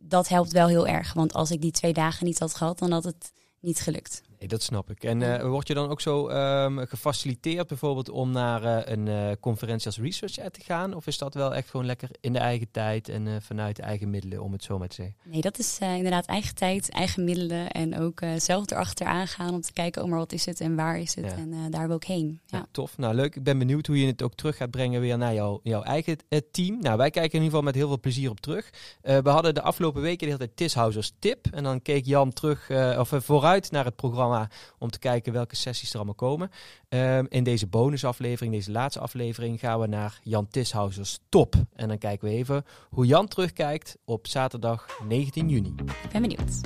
dat 0.00 0.28
helpt 0.28 0.52
wel 0.52 0.68
heel 0.68 0.86
erg, 0.86 1.12
want 1.12 1.32
als 1.32 1.50
ik 1.50 1.60
die 1.60 1.70
twee 1.70 1.92
dagen 1.92 2.26
niet 2.26 2.38
had 2.38 2.54
gehad, 2.54 2.78
dan 2.78 2.90
had 2.92 3.04
het 3.04 3.32
niet 3.60 3.80
gelukt. 3.80 4.22
Nee, 4.40 4.48
dat 4.48 4.62
snap 4.62 4.90
ik. 4.90 5.04
En 5.04 5.22
eh, 5.22 5.48
word 5.48 5.68
je 5.68 5.74
dan 5.74 5.88
ook 5.88 6.00
zo 6.00 6.28
ehm, 6.28 6.86
gefaciliteerd 6.86 7.66
bijvoorbeeld 7.66 8.08
om 8.10 8.30
naar 8.30 8.64
eh, 8.64 8.94
een 8.94 9.08
eh, 9.08 9.30
conferentie 9.40 9.86
als 9.86 9.98
Research 9.98 10.38
Ed 10.38 10.52
te 10.52 10.60
gaan? 10.60 10.94
Of 10.94 11.06
is 11.06 11.18
dat 11.18 11.34
wel 11.34 11.54
echt 11.54 11.70
gewoon 11.70 11.86
lekker 11.86 12.08
in 12.20 12.32
de 12.32 12.38
eigen 12.38 12.70
tijd 12.70 13.08
en 13.08 13.42
vanuit 13.42 13.76
de 13.76 13.82
eigen 13.82 14.10
middelen, 14.10 14.42
om 14.42 14.52
het 14.52 14.64
zo 14.64 14.78
maar 14.78 14.88
te 14.88 14.94
zeggen? 14.94 15.16
Nee, 15.24 15.40
dat 15.40 15.58
is 15.58 15.78
inderdaad 15.80 16.26
eigen 16.26 16.54
tijd, 16.54 16.90
eigen 16.90 17.24
middelen 17.24 17.70
en 17.70 17.98
ook 17.98 18.20
zelf 18.36 18.70
erachteraan 18.70 19.26
gaan 19.26 19.54
om 19.54 19.60
te 19.60 19.72
kijken, 19.72 20.02
oh 20.02 20.08
maar 20.08 20.18
wat 20.18 20.32
is 20.32 20.46
het 20.46 20.60
en 20.60 20.76
waar 20.76 20.98
is 20.98 21.14
het 21.14 21.24
Ja. 21.24 21.36
en 21.36 21.70
daar 21.70 21.86
wil 21.86 21.96
ik 21.96 22.04
heen. 22.04 22.40
Ja. 22.46 22.58
Ja. 22.58 22.66
tof. 22.70 22.98
Nou, 22.98 23.14
leuk. 23.14 23.36
Ik 23.36 23.42
ben 23.42 23.58
benieuwd 23.58 23.86
hoe 23.86 24.00
je 24.00 24.06
het 24.06 24.22
ook 24.22 24.34
terug 24.34 24.56
gaat 24.56 24.70
brengen 24.70 25.00
weer 25.00 25.18
naar 25.18 25.34
jouw, 25.34 25.60
jouw 25.62 25.82
eigen 25.82 26.16
team. 26.50 26.78
Nou, 26.80 26.96
wij 26.96 27.10
kijken 27.10 27.38
in 27.38 27.44
ieder 27.44 27.48
geval 27.48 27.62
met 27.62 27.74
heel 27.74 27.88
veel 27.88 28.00
plezier 28.00 28.30
op 28.30 28.40
terug. 28.40 28.70
We 29.02 29.28
hadden 29.30 29.54
de 29.54 29.62
afgelopen 29.62 30.02
weken 30.02 30.18
de 30.18 30.24
hele 30.24 30.38
tijd 30.38 30.56
Tishousers 30.56 31.12
tip. 31.18 31.46
En 31.50 31.62
dan 31.62 31.82
keek 31.82 32.06
Jan 32.06 32.32
terug, 32.32 32.70
of 32.98 33.12
vooruit 33.16 33.70
naar 33.70 33.84
het 33.84 33.96
programma 33.96 34.29
om 34.78 34.90
te 34.90 34.98
kijken 34.98 35.32
welke 35.32 35.56
sessies 35.56 35.90
er 35.90 35.96
allemaal 35.96 36.14
komen. 36.14 36.50
Ehm, 36.88 37.24
in 37.28 37.44
deze 37.44 37.66
bonusaflevering, 37.66 38.54
deze 38.54 38.70
laatste 38.70 39.00
aflevering, 39.00 39.60
gaan 39.60 39.80
we 39.80 39.86
naar 39.86 40.20
Jan 40.22 40.48
Tishousers 40.48 41.18
top. 41.28 41.54
En 41.74 41.88
dan 41.88 41.98
kijken 41.98 42.28
we 42.28 42.34
even 42.34 42.64
hoe 42.90 43.06
Jan 43.06 43.28
terugkijkt 43.28 43.98
op 44.04 44.26
zaterdag 44.26 44.86
19 45.08 45.48
juni. 45.48 45.74
Ik 46.02 46.10
ben 46.12 46.22
benieuwd. 46.22 46.60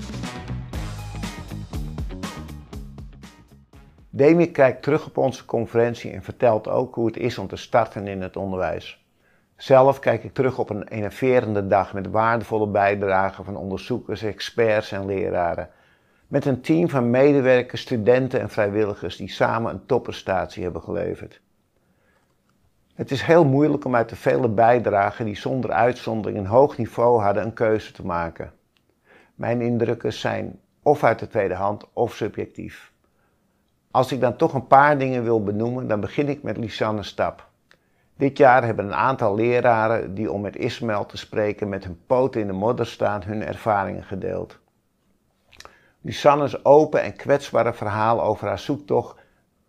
Demi 4.10 4.50
kijkt 4.50 4.82
terug 4.82 5.06
op 5.06 5.16
onze 5.16 5.44
conferentie 5.44 6.10
en 6.10 6.22
vertelt 6.22 6.68
ook 6.68 6.94
hoe 6.94 7.06
het 7.06 7.16
is 7.16 7.38
om 7.38 7.46
te 7.46 7.56
starten 7.56 8.06
in 8.06 8.22
het 8.22 8.36
onderwijs. 8.36 9.04
Zelf 9.56 9.98
kijk 9.98 10.24
ik 10.24 10.34
terug 10.34 10.58
op 10.58 10.70
een 10.70 10.88
enerverende 10.88 11.66
dag 11.66 11.94
met 11.94 12.10
waardevolle 12.10 12.66
bijdragen 12.66 13.44
van 13.44 13.56
onderzoekers, 13.56 14.22
experts 14.22 14.92
en 14.92 15.06
leraren. 15.06 15.68
Met 16.28 16.44
een 16.44 16.60
team 16.60 16.88
van 16.88 17.10
medewerkers, 17.10 17.80
studenten 17.80 18.40
en 18.40 18.50
vrijwilligers 18.50 19.16
die 19.16 19.30
samen 19.30 19.72
een 19.72 19.86
topprestatie 19.86 20.62
hebben 20.62 20.82
geleverd. 20.82 21.40
Het 22.94 23.10
is 23.10 23.22
heel 23.22 23.44
moeilijk 23.44 23.84
om 23.84 23.94
uit 23.94 24.08
de 24.08 24.16
vele 24.16 24.48
bijdragen 24.48 25.24
die 25.24 25.36
zonder 25.36 25.72
uitzondering 25.72 26.38
een 26.38 26.46
hoog 26.46 26.78
niveau 26.78 27.22
hadden 27.22 27.42
een 27.42 27.52
keuze 27.52 27.92
te 27.92 28.06
maken. 28.06 28.52
Mijn 29.34 29.60
indrukken 29.60 30.12
zijn 30.12 30.60
of 30.82 31.04
uit 31.04 31.18
de 31.18 31.28
tweede 31.28 31.54
hand 31.54 31.84
of 31.92 32.14
subjectief. 32.14 32.92
Als 33.90 34.12
ik 34.12 34.20
dan 34.20 34.36
toch 34.36 34.54
een 34.54 34.66
paar 34.66 34.98
dingen 34.98 35.24
wil 35.24 35.42
benoemen, 35.42 35.88
dan 35.88 36.00
begin 36.00 36.28
ik 36.28 36.42
met 36.42 36.56
Lisanne 36.56 37.02
Stap. 37.02 37.48
Dit 38.16 38.38
jaar 38.38 38.64
hebben 38.64 38.84
een 38.84 38.94
aantal 38.94 39.34
leraren 39.34 40.14
die 40.14 40.32
om 40.32 40.40
met 40.40 40.56
Ismaël 40.56 41.06
te 41.06 41.16
spreken 41.16 41.68
met 41.68 41.84
hun 41.84 42.00
poten 42.06 42.40
in 42.40 42.46
de 42.46 42.52
modder 42.52 42.86
staan 42.86 43.22
hun 43.22 43.42
ervaringen 43.42 44.04
gedeeld. 44.04 44.58
Lisanne's 46.06 46.64
open 46.64 47.02
en 47.02 47.16
kwetsbare 47.16 47.72
verhaal 47.72 48.22
over 48.22 48.48
haar 48.48 48.58
zoektocht 48.58 49.16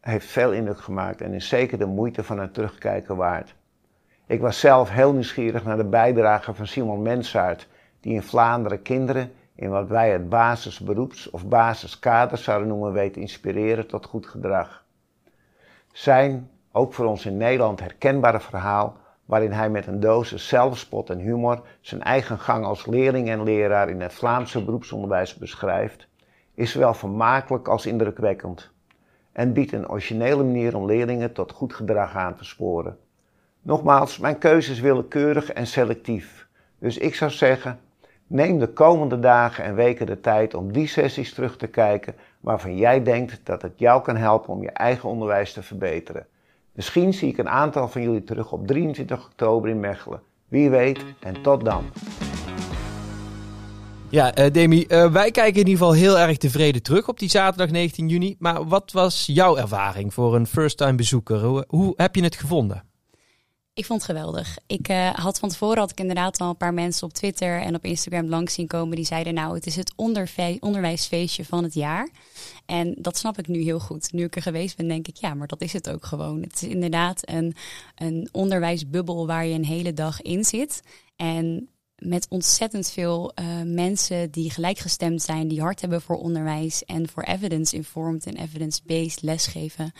heeft 0.01 0.27
veel 0.27 0.51
indruk 0.51 0.80
gemaakt 0.80 1.22
en 1.22 1.34
is 1.34 1.48
zeker 1.48 1.77
de 1.77 1.86
moeite 1.86 2.24
van 2.24 2.39
het 2.39 2.54
terugkijken 2.54 3.15
waard. 3.15 3.56
Ik 4.25 4.42
was 4.42 4.60
zelf 4.60 4.89
heel 4.89 5.13
nieuwsgierig 5.13 5.63
naar 5.63 5.77
de 5.77 5.86
bijdrage 5.86 6.54
van 6.54 6.68
Simon 6.68 7.01
Mensaert, 7.01 7.68
die 8.00 8.13
in 8.13 8.24
Vlaanderen 8.24 8.82
kinderen 8.82 9.32
in 9.56 9.70
wat 9.70 9.88
wij 9.88 10.12
het 10.12 10.30
basisberoeps- 10.30 11.30
of 11.30 11.48
basiskader 11.48 12.38
zouden 12.38 12.68
noemen 12.68 12.94
weet 12.94 13.18
inspireren 13.18 13.88
tot 13.88 14.06
goed 14.06 14.25
gedrag. 14.25 14.84
Zijn 15.92 16.50
ook 16.72 16.94
voor 16.94 17.06
ons 17.06 17.25
in 17.25 17.38
Nederland 17.38 17.80
herkenbare 17.80 18.39
verhaal 18.39 18.98
waarin 19.25 19.51
hij 19.51 19.70
met 19.70 19.88
een 19.88 20.00
dosis 20.00 20.48
zelfspot 20.48 21.10
en 21.10 21.20
humor 21.20 21.62
zijn 21.82 22.01
eigen 22.01 22.39
gang 22.39 22.65
als 22.65 22.86
leerling 22.86 23.30
en 23.30 23.44
leraar 23.44 23.89
in 23.89 24.01
het 24.01 24.13
Vlaamse 24.13 24.63
beroepsonderwijs 24.63 25.36
beschrijft, 25.36 26.08
is 26.55 26.71
zowel 26.71 26.93
vermakelijk 26.93 27.67
als 27.67 27.85
indrukwekkend 27.85 28.71
en 29.31 29.53
biedt 29.53 29.71
een 29.71 29.89
originele 29.89 30.43
manier 30.43 30.75
om 30.75 30.85
leerlingen 30.85 31.33
tot 31.33 31.51
goed 31.51 31.74
gedrag 31.74 32.15
aan 32.15 32.35
te 32.35 32.43
sporen. 32.43 32.97
Nogmaals, 33.62 34.17
mijn 34.17 34.38
keuze 34.38 34.71
is 34.71 34.79
willekeurig 34.79 35.51
en 35.51 35.67
selectief, 35.67 36.47
dus 36.79 36.97
ik 36.97 37.15
zou 37.15 37.31
zeggen, 37.31 37.79
neem 38.27 38.59
de 38.59 38.67
komende 38.67 39.19
dagen 39.19 39.63
en 39.63 39.75
weken 39.75 40.05
de 40.05 40.21
tijd 40.21 40.53
om 40.53 40.71
die 40.71 40.88
sessies 40.88 41.33
terug 41.33 41.57
te 41.57 41.67
kijken 41.67 42.15
waarvan 42.39 42.77
jij 42.77 43.03
denkt 43.03 43.39
dat 43.43 43.62
het 43.62 43.79
jou 43.79 44.01
kan 44.01 44.15
helpen 44.15 44.53
om 44.53 44.62
je 44.62 44.71
eigen 44.71 45.09
onderwijs 45.09 45.53
te 45.53 45.63
verbeteren. 45.63 46.27
Misschien 46.71 47.13
zie 47.13 47.29
ik 47.29 47.38
een 47.38 47.50
aantal 47.50 47.88
van 47.88 48.01
jullie 48.01 48.24
terug 48.24 48.51
op 48.51 48.67
23 48.67 49.25
oktober 49.25 49.69
in 49.69 49.79
Mechelen. 49.79 50.21
Wie 50.47 50.69
weet 50.69 51.03
en 51.19 51.41
tot 51.41 51.65
dan. 51.65 51.83
Ja, 54.15 54.38
uh, 54.38 54.51
Demi, 54.51 54.86
uh, 54.88 55.12
wij 55.12 55.31
kijken 55.31 55.62
in 55.62 55.67
ieder 55.67 55.72
geval 55.72 55.93
heel 55.93 56.19
erg 56.19 56.38
tevreden 56.38 56.81
terug 56.81 57.07
op 57.07 57.19
die 57.19 57.29
zaterdag 57.29 57.69
19 57.69 58.10
juni. 58.10 58.36
Maar 58.39 58.67
wat 58.67 58.91
was 58.91 59.25
jouw 59.25 59.57
ervaring 59.57 60.13
voor 60.13 60.36
een 60.36 60.48
first-time 60.48 60.95
bezoeker? 60.95 61.65
Hoe, 61.67 61.93
heb 61.95 62.15
je 62.15 62.24
het 62.24 62.36
gevonden? 62.36 62.84
Ik 63.74 63.86
vond 63.86 64.01
het 64.01 64.10
geweldig. 64.10 64.57
Ik 64.67 64.89
uh, 64.89 65.13
had 65.13 65.39
van 65.39 65.50
tevoren 65.50 65.77
had 65.77 65.91
ik 65.91 66.00
inderdaad 66.00 66.39
al 66.39 66.50
een 66.50 66.57
paar 66.57 66.74
mensen 66.74 67.07
op 67.07 67.13
Twitter 67.13 67.62
en 67.62 67.75
op 67.75 67.86
Instagram 67.86 68.29
langs 68.29 68.53
zien 68.53 68.67
komen 68.67 68.95
die 68.95 69.05
zeiden 69.05 69.34
nou 69.34 69.55
het 69.55 69.65
is 69.65 69.75
het 69.75 69.93
onderwijsfeestje 70.60 71.45
van 71.45 71.63
het 71.63 71.74
jaar. 71.74 72.10
En 72.65 72.95
dat 72.98 73.17
snap 73.17 73.38
ik 73.38 73.48
nu 73.48 73.62
heel 73.62 73.79
goed. 73.79 74.12
Nu 74.12 74.24
ik 74.24 74.36
er 74.36 74.41
geweest 74.41 74.77
ben 74.77 74.88
denk 74.88 75.07
ik 75.07 75.15
ja, 75.15 75.34
maar 75.34 75.48
dat 75.48 75.62
is 75.62 75.74
het 75.74 75.89
ook 75.89 76.05
gewoon. 76.05 76.41
Het 76.41 76.62
is 76.62 76.67
inderdaad 76.67 77.29
een, 77.29 77.55
een 77.95 78.29
onderwijsbubbel 78.31 79.27
waar 79.27 79.45
je 79.45 79.55
een 79.55 79.65
hele 79.65 79.93
dag 79.93 80.22
in 80.22 80.43
zit. 80.43 80.81
En 81.15 81.69
met 81.98 82.25
ontzettend 82.30 82.90
veel 82.90 83.32
uh, 83.40 83.62
mensen 83.62 84.32
die 84.32 84.52
gelijkgestemd 84.52 85.22
zijn, 85.22 85.48
die 85.48 85.62
hart 85.62 85.82
hebben 85.82 86.02
voor 86.02 86.16
onderwijs 86.16 86.84
en 86.84 87.10
voor 87.10 87.24
evidence-informed 87.24 88.25
en 88.25 88.36
evidence-based 88.36 89.22
lesgeven. 89.22 89.92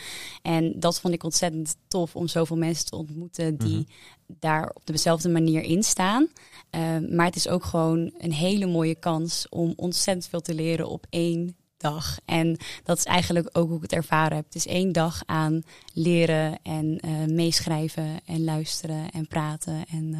En 0.42 0.72
dat 0.76 1.00
vond 1.00 1.14
ik 1.14 1.22
ontzettend 1.22 1.76
tof 1.88 2.16
om 2.16 2.28
zoveel 2.28 2.56
mensen 2.56 2.86
te 2.86 2.96
ontmoeten 2.96 3.56
die 3.56 3.76
mhm. 3.76 3.84
daar 4.26 4.70
op 4.74 4.86
dezelfde 4.86 5.28
manier 5.28 5.62
in 5.62 5.82
staan. 5.82 6.28
Uh, 6.70 6.98
maar 7.10 7.26
het 7.26 7.36
is 7.36 7.48
ook 7.48 7.64
gewoon 7.64 8.14
een 8.18 8.32
hele 8.32 8.66
mooie 8.66 8.94
kans 8.94 9.46
om 9.48 9.72
ontzettend 9.76 10.26
veel 10.26 10.40
te 10.40 10.54
leren 10.54 10.88
op 10.88 11.06
één 11.10 11.56
dag. 11.76 12.18
En 12.24 12.56
dat 12.82 12.98
is 12.98 13.04
eigenlijk 13.04 13.48
ook 13.52 13.68
hoe 13.68 13.76
ik 13.76 13.82
het 13.82 13.92
ervaren 13.92 14.36
heb. 14.36 14.44
Het 14.44 14.54
is 14.54 14.66
één 14.66 14.92
dag 14.92 15.22
aan 15.26 15.62
leren 15.92 16.58
en 16.62 17.00
uh, 17.04 17.24
meeschrijven 17.24 18.20
en 18.24 18.44
luisteren 18.44 19.10
en 19.10 19.26
praten 19.26 19.84
en 19.86 20.14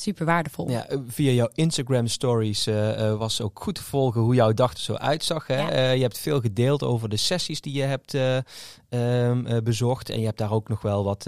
super 0.00 0.26
waardevol. 0.26 0.70
Ja, 0.70 0.86
eh, 0.86 0.98
via 1.06 1.30
jouw 1.30 1.48
Instagram 1.54 2.06
stories 2.06 2.66
uh, 2.66 3.16
was 3.16 3.40
ook 3.40 3.60
goed 3.62 3.74
te 3.74 3.82
volgen 3.82 4.20
hoe 4.20 4.34
jouw 4.34 4.52
dag 4.52 4.72
er 4.72 4.78
zo 4.80 4.94
uitzag. 4.94 5.46
Hè? 5.46 5.90
je 5.90 6.02
hebt 6.02 6.18
veel 6.18 6.40
gedeeld 6.40 6.82
over 6.82 7.08
de 7.08 7.16
sessies 7.16 7.60
die 7.60 7.72
je 7.72 7.82
hebt 7.82 8.14
um, 8.90 9.64
bezocht. 9.64 10.10
En 10.10 10.20
je 10.20 10.26
hebt 10.26 10.38
daar 10.38 10.52
ook 10.52 10.68
nog 10.68 10.82
wel 10.82 11.04
wat 11.04 11.26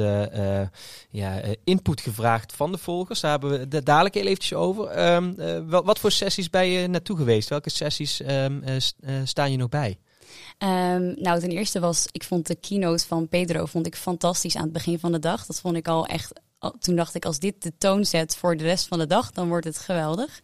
ja, 1.11 1.41
input 1.65 2.01
gevraagd 2.01 2.53
van 2.53 2.73
de 2.73 2.79
volgers. 2.79 3.21
Daar 3.21 3.31
hebben 3.31 3.51
we 3.51 3.77
het 3.77 3.87
dadelijk 3.87 4.15
heel 4.15 4.27
eventjes 4.27 4.59
over. 4.59 5.15
Um, 5.15 5.37
wat, 5.69 5.85
wat, 5.85 5.99
voor 5.99 6.13
sessies 6.13 6.51
ben 6.51 6.67
je 6.67 6.89
naartoe 6.89 7.17
geweest? 7.17 7.49
Welke 7.49 7.71
sessies 7.71 8.21
um, 8.21 8.63
staan 9.25 9.51
je 9.51 9.57
nog 9.57 9.69
bij? 9.69 9.99
Um, 10.59 11.15
nou, 11.19 11.41
ten 11.41 11.51
eerste 11.51 11.81
was, 11.81 12.07
ik 12.13 12.25
vond 12.25 12.47
de 12.47 12.55
keynote 12.55 13.07
van 13.07 13.29
Pedro 13.29 13.67
vond 13.67 13.87
ik 13.87 13.97
fantastisch 13.97 14.57
aan 14.57 14.63
het 14.63 14.73
begin 14.73 14.99
van 14.99 15.13
de 15.13 15.19
dag. 15.19 15.47
Dat 15.47 15.61
vond 15.61 15.77
ik 15.77 15.89
al 15.89 16.07
echt 16.07 16.41
toen 16.71 16.97
dacht 16.97 17.15
ik, 17.15 17.25
als 17.25 17.39
dit 17.39 17.63
de 17.63 17.73
toon 17.79 18.05
zet 18.05 18.37
voor 18.37 18.57
de 18.57 18.65
rest 18.65 18.87
van 18.87 18.99
de 18.99 19.07
dag, 19.07 19.31
dan 19.31 19.49
wordt 19.49 19.67
het 19.67 19.79
geweldig. 19.79 20.41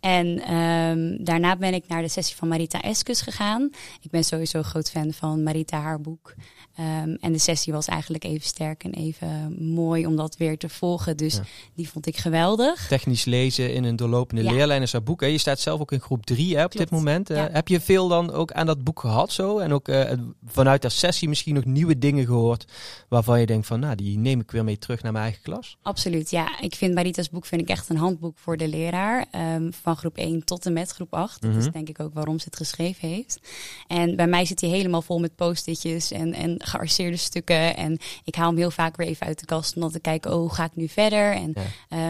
En 0.00 0.54
um, 0.54 1.24
daarna 1.24 1.56
ben 1.56 1.74
ik 1.74 1.88
naar 1.88 2.02
de 2.02 2.08
sessie 2.08 2.36
van 2.36 2.48
Marita 2.48 2.82
Eskus 2.82 3.20
gegaan. 3.20 3.70
Ik 4.00 4.10
ben 4.10 4.24
sowieso 4.24 4.62
groot 4.62 4.90
fan 4.90 5.12
van 5.12 5.42
Marita, 5.42 5.80
haar 5.80 6.00
boek. 6.00 6.34
Um, 6.80 7.16
en 7.20 7.32
de 7.32 7.38
sessie 7.38 7.72
was 7.72 7.86
eigenlijk 7.86 8.24
even 8.24 8.46
sterk 8.46 8.84
en 8.84 8.92
even 8.92 9.56
mooi 9.74 10.06
om 10.06 10.16
dat 10.16 10.36
weer 10.36 10.58
te 10.58 10.68
volgen. 10.68 11.16
Dus 11.16 11.40
die 11.74 11.88
vond 11.88 12.06
ik 12.06 12.16
geweldig. 12.16 12.86
Technisch 12.88 13.24
lezen 13.24 13.74
in 13.74 13.84
een 13.84 13.96
doorlopende 13.96 14.42
leerlijn 14.42 14.82
is 14.82 14.92
haar 14.92 15.02
boek. 15.02 15.20
Hè? 15.20 15.26
Je 15.26 15.38
staat 15.38 15.60
zelf 15.60 15.80
ook 15.80 15.92
in 15.92 16.00
groep 16.00 16.26
drie 16.26 16.56
hè, 16.56 16.64
op 16.64 16.72
dit 16.72 16.90
moment. 16.90 17.30
Uh, 17.30 17.44
heb 17.50 17.68
je 17.68 17.80
veel 17.80 18.08
dan 18.08 18.32
ook 18.32 18.52
aan 18.52 18.66
dat 18.66 18.84
boek 18.84 19.00
gehad 19.00 19.32
zo? 19.32 19.58
En 19.58 19.72
ook 19.72 19.88
uh, 19.88 20.10
vanuit 20.46 20.82
dat 20.82 20.92
sessie 20.92 21.28
misschien 21.28 21.54
nog 21.54 21.64
nieuwe 21.64 21.98
dingen 21.98 22.26
gehoord 22.26 22.64
waarvan 23.08 23.40
je 23.40 23.46
denkt 23.46 23.66
van, 23.66 23.80
nou, 23.80 23.94
die 23.94 24.18
neem 24.18 24.40
ik 24.40 24.50
weer 24.50 24.64
mee 24.64 24.78
terug 24.78 25.02
naar 25.02 25.12
mijn 25.12 25.24
eigen 25.24 25.42
klas? 25.42 25.76
Absoluut, 25.82 26.30
ja. 26.30 26.60
Ik 26.60 26.74
vind 26.74 26.94
Marita's 26.94 27.30
boek 27.30 27.46
vind 27.46 27.60
ik 27.60 27.68
echt 27.68 27.88
een 27.88 27.96
handboek 27.96 28.38
voor 28.38 28.56
de 28.56 28.68
leraar. 28.68 29.26
Um, 29.54 29.72
van 29.72 29.96
groep 29.96 30.16
1 30.16 30.44
tot 30.44 30.66
en 30.66 30.72
met 30.72 30.90
groep 30.90 31.14
8. 31.14 31.42
Dat 31.42 31.54
is 31.54 31.64
mhm. 31.64 31.72
denk 31.72 31.88
ik 31.88 32.00
ook 32.00 32.14
waarom 32.14 32.38
ze 32.38 32.44
het 32.44 32.56
geschreven 32.56 33.08
heeft. 33.08 33.40
En 33.86 34.16
bij 34.16 34.26
mij 34.26 34.44
zit 34.44 34.60
hij 34.60 34.70
helemaal 34.70 35.02
vol 35.02 35.18
met 35.18 35.36
post-itjes 35.36 36.10
en, 36.10 36.32
en 36.34 36.65
gearseerde 36.66 37.16
stukken. 37.16 37.76
En 37.76 37.98
ik 38.24 38.34
haal 38.34 38.48
hem 38.48 38.56
heel 38.56 38.70
vaak 38.70 38.96
weer 38.96 39.06
even 39.06 39.26
uit 39.26 39.38
de 39.38 39.46
kast 39.46 39.74
om 39.74 39.80
dan 39.80 39.90
te 39.90 40.00
kijken, 40.00 40.32
oh, 40.32 40.38
hoe 40.38 40.54
ga 40.54 40.64
ik 40.64 40.76
nu 40.76 40.88
verder? 40.88 41.32
En 41.32 41.54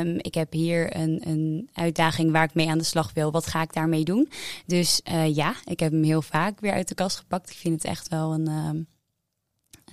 um, 0.08 0.16
ik 0.20 0.34
heb 0.34 0.52
hier 0.52 0.96
een, 0.96 1.22
een 1.24 1.68
uitdaging 1.72 2.32
waar 2.32 2.44
ik 2.44 2.54
mee 2.54 2.68
aan 2.68 2.78
de 2.78 2.84
slag 2.84 3.10
wil. 3.14 3.30
Wat 3.30 3.46
ga 3.46 3.62
ik 3.62 3.72
daarmee 3.72 4.04
doen? 4.04 4.28
Dus 4.66 5.00
uh, 5.10 5.34
ja, 5.34 5.54
ik 5.64 5.80
heb 5.80 5.92
hem 5.92 6.02
heel 6.02 6.22
vaak 6.22 6.60
weer 6.60 6.72
uit 6.72 6.88
de 6.88 6.94
kast 6.94 7.16
gepakt. 7.16 7.50
Ik 7.50 7.56
vind 7.56 7.74
het 7.74 7.84
echt 7.84 8.08
wel 8.08 8.34
een... 8.34 8.48
Um, 8.48 8.86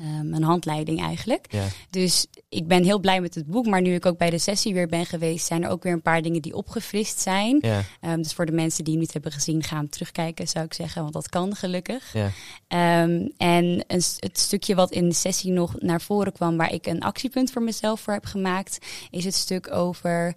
um, 0.01 0.33
een 0.33 0.43
handleiding 0.43 1.01
eigenlijk. 1.01 1.45
Ja. 1.49 1.67
Dus 1.89 2.27
ik 2.49 2.67
ben 2.67 2.83
heel 2.83 2.99
blij 2.99 3.21
met 3.21 3.35
het 3.35 3.45
boek. 3.45 3.65
Maar 3.65 3.81
nu 3.81 3.93
ik 3.93 4.05
ook 4.05 4.17
bij 4.17 4.29
de 4.29 4.37
sessie 4.37 4.73
weer 4.73 4.87
ben 4.87 5.05
geweest, 5.05 5.45
zijn 5.45 5.63
er 5.63 5.69
ook 5.69 5.83
weer 5.83 5.93
een 5.93 6.01
paar 6.01 6.21
dingen 6.21 6.41
die 6.41 6.55
opgefrist 6.55 7.19
zijn. 7.19 7.57
Ja. 7.61 7.81
Um, 8.01 8.21
dus 8.21 8.33
voor 8.33 8.45
de 8.45 8.51
mensen 8.51 8.83
die 8.83 8.93
hem 8.93 9.01
niet 9.01 9.13
hebben 9.13 9.31
gezien, 9.31 9.63
gaan 9.63 9.89
terugkijken, 9.89 10.47
zou 10.47 10.65
ik 10.65 10.73
zeggen. 10.73 11.01
Want 11.01 11.13
dat 11.13 11.29
kan 11.29 11.55
gelukkig. 11.55 12.13
Ja. 12.13 12.25
Um, 13.03 13.31
en 13.37 13.83
een, 13.87 14.03
het 14.19 14.39
stukje 14.39 14.75
wat 14.75 14.91
in 14.91 15.09
de 15.09 15.15
sessie 15.15 15.51
nog 15.51 15.75
naar 15.79 16.01
voren 16.01 16.33
kwam, 16.33 16.57
waar 16.57 16.73
ik 16.73 16.85
een 16.85 17.01
actiepunt 17.01 17.51
voor 17.51 17.61
mezelf 17.61 18.01
voor 18.01 18.13
heb 18.13 18.25
gemaakt, 18.25 18.77
is 19.11 19.25
het 19.25 19.35
stuk 19.35 19.71
over 19.71 20.35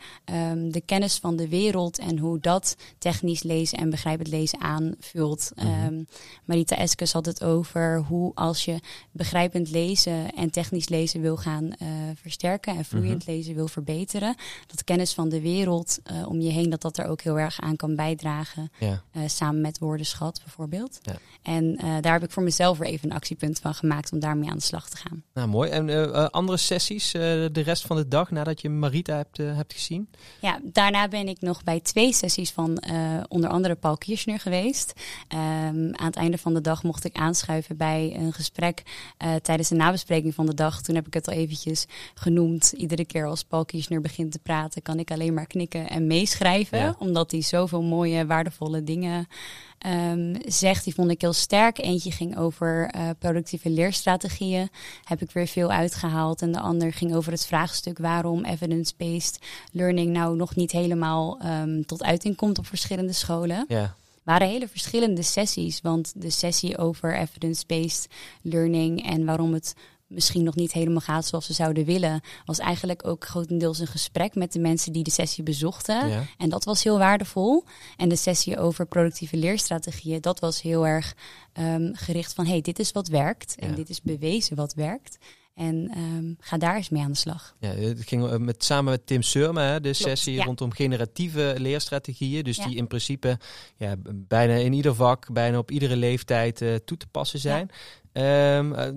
de 0.68 0.82
kennis 0.84 1.18
van 1.18 1.36
de 1.36 1.48
wereld 1.48 1.98
en 1.98 2.18
hoe 2.18 2.38
dat 2.40 2.76
technisch 2.98 3.42
lezen 3.42 3.78
en 3.78 3.90
begrijpend 3.90 4.28
lezen 4.28 4.60
aanvult. 4.60 5.52
Mm 5.54 6.06
Marita 6.44 6.76
Eskes 6.76 7.12
had 7.12 7.26
het 7.26 7.44
over 7.44 8.04
hoe 8.08 8.34
als 8.34 8.64
je 8.64 8.80
begrijpt 9.12 9.45
begrijpend 9.50 9.70
lezen 9.70 10.34
en 10.34 10.50
technisch 10.50 10.88
lezen 10.88 11.20
wil 11.20 11.36
gaan 11.36 11.64
uh, 11.64 11.88
versterken 12.20 12.76
en 12.76 12.84
vloeiend 12.84 13.26
mhm. 13.26 13.30
lezen 13.30 13.54
wil 13.54 13.68
verbeteren, 13.68 14.34
dat 14.66 14.84
kennis 14.84 15.12
van 15.12 15.28
de 15.28 15.40
wereld 15.40 15.98
uh, 16.12 16.28
om 16.28 16.40
je 16.40 16.50
heen, 16.50 16.70
dat 16.70 16.82
dat 16.82 16.98
er 16.98 17.06
ook 17.06 17.20
heel 17.20 17.38
erg 17.38 17.60
aan 17.60 17.76
kan 17.76 17.96
bijdragen. 17.96 18.70
Ja. 18.78 19.02
Uh, 19.12 19.22
samen 19.26 19.60
met 19.60 19.78
woordenschat 19.78 20.40
bijvoorbeeld. 20.44 20.98
Ja. 21.02 21.16
En 21.42 21.76
daar 22.00 22.12
heb 22.12 22.22
ik 22.22 22.30
voor 22.30 22.42
mezelf 22.42 22.78
weer 22.78 22.88
even 22.88 23.10
een 23.10 23.16
actiepunt 23.16 23.58
van 23.58 23.74
gemaakt 23.74 24.12
om 24.12 24.20
daarmee 24.20 24.50
aan 24.50 24.56
de 24.56 24.62
slag 24.62 24.88
te 24.88 24.96
gaan. 24.96 25.22
Nou, 25.34 25.48
mooi. 25.48 25.70
En 25.70 26.32
andere 26.32 26.58
sessies 26.58 27.10
de 27.10 27.62
rest 27.64 27.86
van 27.86 27.96
de 27.96 28.08
dag 28.08 28.30
nadat 28.30 28.60
je 28.60 28.68
Marita 28.68 29.16
hebt, 29.16 29.36
hebt 29.36 29.72
gezien? 29.72 30.08
Ja, 30.40 30.60
daarna 30.62 31.08
ben 31.08 31.28
ik 31.28 31.40
nog 31.40 31.64
bij 31.64 31.80
twee 31.80 32.12
sessies 32.12 32.50
van 32.50 32.82
onder 33.28 33.50
andere 33.50 33.74
Paul 33.74 33.96
Kirchner 33.96 34.40
geweest. 34.40 34.92
Um, 35.28 35.96
aan 35.96 36.06
het 36.06 36.16
einde 36.16 36.38
van 36.38 36.54
de 36.54 36.60
dag 36.60 36.82
mocht 36.82 37.04
ik 37.04 37.16
aanschuiven 37.16 37.76
bij 37.76 38.16
een 38.16 38.32
gesprek 38.32 38.82
tijdens 39.42 39.68
de 39.68 39.74
nabespreking 39.74 40.34
van 40.34 40.46
de 40.46 40.54
dag, 40.54 40.82
toen 40.82 40.94
heb 40.94 41.06
ik 41.06 41.14
het 41.14 41.28
al 41.28 41.34
eventjes 41.34 41.86
genoemd. 42.14 42.72
Iedere 42.76 43.04
keer 43.04 43.26
als 43.26 43.44
Paul 43.44 43.64
Kiesner 43.64 44.00
begint 44.00 44.32
te 44.32 44.38
praten, 44.38 44.82
kan 44.82 44.98
ik 44.98 45.10
alleen 45.10 45.34
maar 45.34 45.46
knikken 45.46 45.88
en 45.88 46.06
meeschrijven. 46.06 46.96
Omdat 46.98 47.30
hij 47.30 47.42
zoveel 47.42 47.82
mooie, 47.82 48.26
waardevolle 48.26 48.84
dingen 48.84 49.28
um, 49.86 50.36
zegt. 50.46 50.84
Die 50.84 50.94
vond 50.94 51.10
ik 51.10 51.20
heel 51.20 51.32
sterk. 51.32 51.78
Eentje 51.78 52.10
ging 52.10 52.38
over 52.38 52.94
uh, 52.94 53.10
productieve 53.18 53.70
leerstrategieën. 53.70 54.68
Heb 55.04 55.22
ik 55.22 55.30
weer 55.30 55.46
veel 55.46 55.70
uitgehaald. 55.70 56.42
En 56.42 56.52
de 56.52 56.60
ander 56.60 56.92
ging 56.92 57.14
over 57.14 57.32
het 57.32 57.46
vraagstuk 57.46 57.98
waarom 57.98 58.44
evidence-based 58.44 59.38
learning 59.72 60.12
nou 60.12 60.36
nog 60.36 60.56
niet 60.56 60.72
helemaal 60.72 61.40
um, 61.44 61.86
tot 61.86 62.02
uiting 62.02 62.36
komt 62.36 62.58
op 62.58 62.66
verschillende 62.66 63.12
scholen. 63.12 63.64
Ja 63.68 63.94
waren 64.26 64.48
hele 64.48 64.68
verschillende 64.68 65.22
sessies. 65.22 65.80
Want 65.80 66.12
de 66.16 66.30
sessie 66.30 66.78
over 66.78 67.16
evidence-based 67.16 68.06
learning 68.42 69.06
en 69.06 69.24
waarom 69.24 69.52
het 69.52 69.74
misschien 70.06 70.42
nog 70.42 70.54
niet 70.54 70.72
helemaal 70.72 71.00
gaat 71.00 71.26
zoals 71.26 71.46
ze 71.46 71.52
zouden 71.52 71.84
willen, 71.84 72.20
was 72.44 72.58
eigenlijk 72.58 73.06
ook 73.06 73.24
grotendeels 73.24 73.78
een 73.78 73.86
gesprek 73.86 74.34
met 74.34 74.52
de 74.52 74.58
mensen 74.58 74.92
die 74.92 75.02
de 75.02 75.10
sessie 75.10 75.44
bezochten. 75.44 76.26
En 76.38 76.48
dat 76.48 76.64
was 76.64 76.82
heel 76.82 76.98
waardevol. 76.98 77.64
En 77.96 78.08
de 78.08 78.16
sessie 78.16 78.58
over 78.58 78.86
productieve 78.86 79.36
leerstrategieën, 79.36 80.20
dat 80.20 80.40
was 80.40 80.62
heel 80.62 80.86
erg 80.86 81.14
um, 81.58 81.90
gericht 81.94 82.32
van 82.32 82.46
hey, 82.46 82.60
dit 82.60 82.78
is 82.78 82.92
wat 82.92 83.08
werkt 83.08 83.54
en 83.58 83.74
dit 83.74 83.88
is 83.88 84.02
bewezen 84.02 84.56
wat 84.56 84.74
werkt. 84.74 85.18
En 85.56 85.92
um, 85.98 86.36
ga 86.40 86.56
daar 86.56 86.76
eens 86.76 86.88
mee 86.88 87.02
aan 87.02 87.10
de 87.10 87.16
slag. 87.16 87.56
Ja, 87.58 87.68
het 87.68 88.06
ging 88.06 88.30
eh, 88.30 88.36
met, 88.36 88.64
samen 88.64 88.90
met 88.90 89.06
Tim 89.06 89.22
Surma, 89.22 89.78
de 89.78 89.92
sessie 89.92 90.42
rondom 90.42 90.72
generatieve 90.72 91.54
leerstrategieën. 91.58 92.44
Dus 92.44 92.58
die 92.58 92.76
in 92.76 92.86
principe 92.86 93.38
ja, 93.76 93.94
bijna 94.14 94.54
in 94.54 94.72
ieder 94.72 94.94
vak, 94.94 95.32
bijna 95.32 95.58
op 95.58 95.70
iedere 95.70 95.96
leeftijd 95.96 96.60
uh, 96.60 96.74
toe 96.74 96.96
te 96.96 97.06
passen 97.06 97.38
zijn. 97.38 97.70
Ehm, 98.12 98.72
eh, 98.72 98.88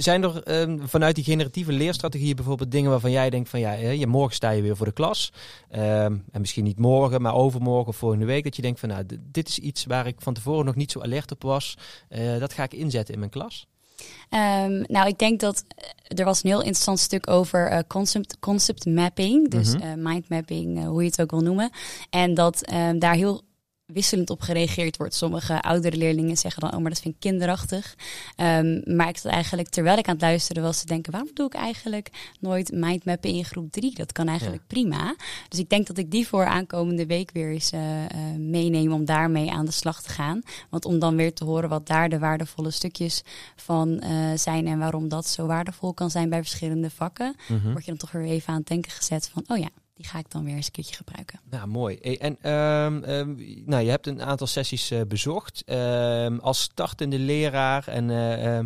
zijn 0.00 0.22
er 0.22 0.42
ehm, 0.42 0.78
vanuit 0.86 1.14
die 1.14 1.24
generatieve 1.24 1.72
leerstrategieën 1.72 2.36
bijvoorbeeld 2.36 2.70
dingen 2.70 2.90
waarvan 2.90 3.10
jij 3.10 3.30
denkt 3.30 3.48
van 3.48 3.60
ja, 3.60 3.72
je 3.72 4.06
morgen 4.06 4.34
sta 4.34 4.50
je 4.50 4.62
weer 4.62 4.76
voor 4.76 4.86
de 4.86 4.92
klas. 4.92 5.32
En 5.68 6.24
misschien 6.32 6.64
niet 6.64 6.78
morgen, 6.78 7.22
maar 7.22 7.34
overmorgen 7.34 7.88
of 7.88 7.96
volgende 7.96 8.24
week. 8.24 8.44
Dat 8.44 8.56
je 8.56 8.62
denkt 8.62 8.80
van 8.80 8.88
nou, 8.88 9.04
dit 9.22 9.48
is 9.48 9.58
iets 9.58 9.84
waar 9.84 10.06
ik 10.06 10.16
van 10.18 10.34
tevoren 10.34 10.64
nog 10.64 10.74
niet 10.74 10.92
zo 10.92 11.00
alert 11.00 11.30
op 11.30 11.42
was. 11.42 11.76
Uh, 12.08 12.38
dat 12.38 12.52
ga 12.52 12.62
ik 12.62 12.74
inzetten 12.74 13.14
in 13.14 13.20
mijn 13.20 13.30
klas. 13.30 13.66
Um, 14.30 14.84
nou, 14.86 15.06
ik 15.06 15.18
denk 15.18 15.40
dat 15.40 15.64
er 16.08 16.24
was 16.24 16.42
een 16.42 16.50
heel 16.50 16.58
interessant 16.58 16.98
stuk 16.98 17.30
over 17.30 17.72
uh, 17.72 17.78
concept, 17.88 18.38
concept 18.38 18.86
mapping. 18.86 19.50
Dus 19.50 19.74
mm 19.74 19.80
-hmm. 19.80 19.98
uh, 19.98 20.06
mind 20.06 20.28
mapping, 20.28 20.84
hoe 20.84 21.02
je 21.02 21.08
het 21.08 21.20
ook 21.20 21.30
wil 21.30 21.40
noemen. 21.40 21.70
En 22.10 22.34
dat 22.34 22.72
um, 22.72 22.98
daar 22.98 23.14
heel 23.14 23.42
wisselend 23.86 24.30
op 24.30 24.40
gereageerd 24.40 24.96
wordt. 24.96 25.14
Sommige 25.14 25.62
oudere 25.62 25.96
leerlingen 25.96 26.36
zeggen 26.36 26.60
dan, 26.60 26.74
oh, 26.74 26.78
maar 26.78 26.90
dat 26.90 27.00
vind 27.00 27.14
ik 27.14 27.20
kinderachtig. 27.20 27.94
Um, 28.36 28.82
maar 28.96 29.08
ik 29.08 29.16
zat 29.16 29.32
eigenlijk, 29.32 29.68
terwijl 29.68 29.98
ik 29.98 30.06
aan 30.06 30.14
het 30.14 30.22
luisteren 30.22 30.62
was, 30.62 30.80
te 30.80 30.86
denken, 30.86 31.12
waarom 31.12 31.30
doe 31.34 31.46
ik 31.46 31.54
eigenlijk 31.54 32.10
nooit 32.40 32.72
mindmappen 32.72 33.30
in 33.30 33.44
groep 33.44 33.72
3? 33.72 33.94
Dat 33.94 34.12
kan 34.12 34.28
eigenlijk 34.28 34.62
ja. 34.62 34.66
prima. 34.66 35.16
Dus 35.48 35.58
ik 35.58 35.68
denk 35.68 35.86
dat 35.86 35.98
ik 35.98 36.10
die 36.10 36.28
voor 36.28 36.44
aankomende 36.44 37.06
week 37.06 37.30
weer 37.32 37.50
eens 37.50 37.72
uh, 37.72 38.02
uh, 38.02 38.08
meeneem 38.38 38.92
om 38.92 39.04
daarmee 39.04 39.50
aan 39.50 39.64
de 39.64 39.72
slag 39.72 40.02
te 40.02 40.08
gaan. 40.08 40.42
Want 40.70 40.84
om 40.84 40.98
dan 40.98 41.16
weer 41.16 41.34
te 41.34 41.44
horen 41.44 41.68
wat 41.68 41.86
daar 41.86 42.08
de 42.08 42.18
waardevolle 42.18 42.70
stukjes 42.70 43.22
van 43.56 44.04
uh, 44.04 44.36
zijn 44.36 44.66
en 44.66 44.78
waarom 44.78 45.08
dat 45.08 45.26
zo 45.26 45.46
waardevol 45.46 45.94
kan 45.94 46.10
zijn 46.10 46.28
bij 46.28 46.40
verschillende 46.40 46.90
vakken, 46.90 47.36
mm 47.48 47.58
-hmm. 47.58 47.72
word 47.72 47.84
je 47.84 47.90
dan 47.90 48.00
toch 48.00 48.10
weer 48.10 48.24
even 48.24 48.52
aan 48.52 48.58
het 48.58 48.68
denken 48.68 48.90
gezet 48.90 49.28
van, 49.32 49.44
oh 49.46 49.58
ja, 49.58 49.68
die 49.94 50.06
ga 50.06 50.18
ik 50.18 50.30
dan 50.30 50.44
weer 50.44 50.54
eens 50.54 50.66
een 50.66 50.72
keertje 50.72 50.94
gebruiken. 50.94 51.40
Nou, 51.50 51.66
mooi. 51.66 51.98
En 51.98 52.50
um, 52.52 53.04
um, 53.04 53.62
nou, 53.66 53.84
je 53.84 53.90
hebt 53.90 54.06
een 54.06 54.22
aantal 54.22 54.46
sessies 54.46 54.92
uh, 54.92 55.00
bezocht. 55.08 55.62
Um, 55.66 56.38
als 56.38 56.60
startende 56.60 57.18
leraar. 57.18 57.88
En 57.88 58.08
uh, 58.08 58.58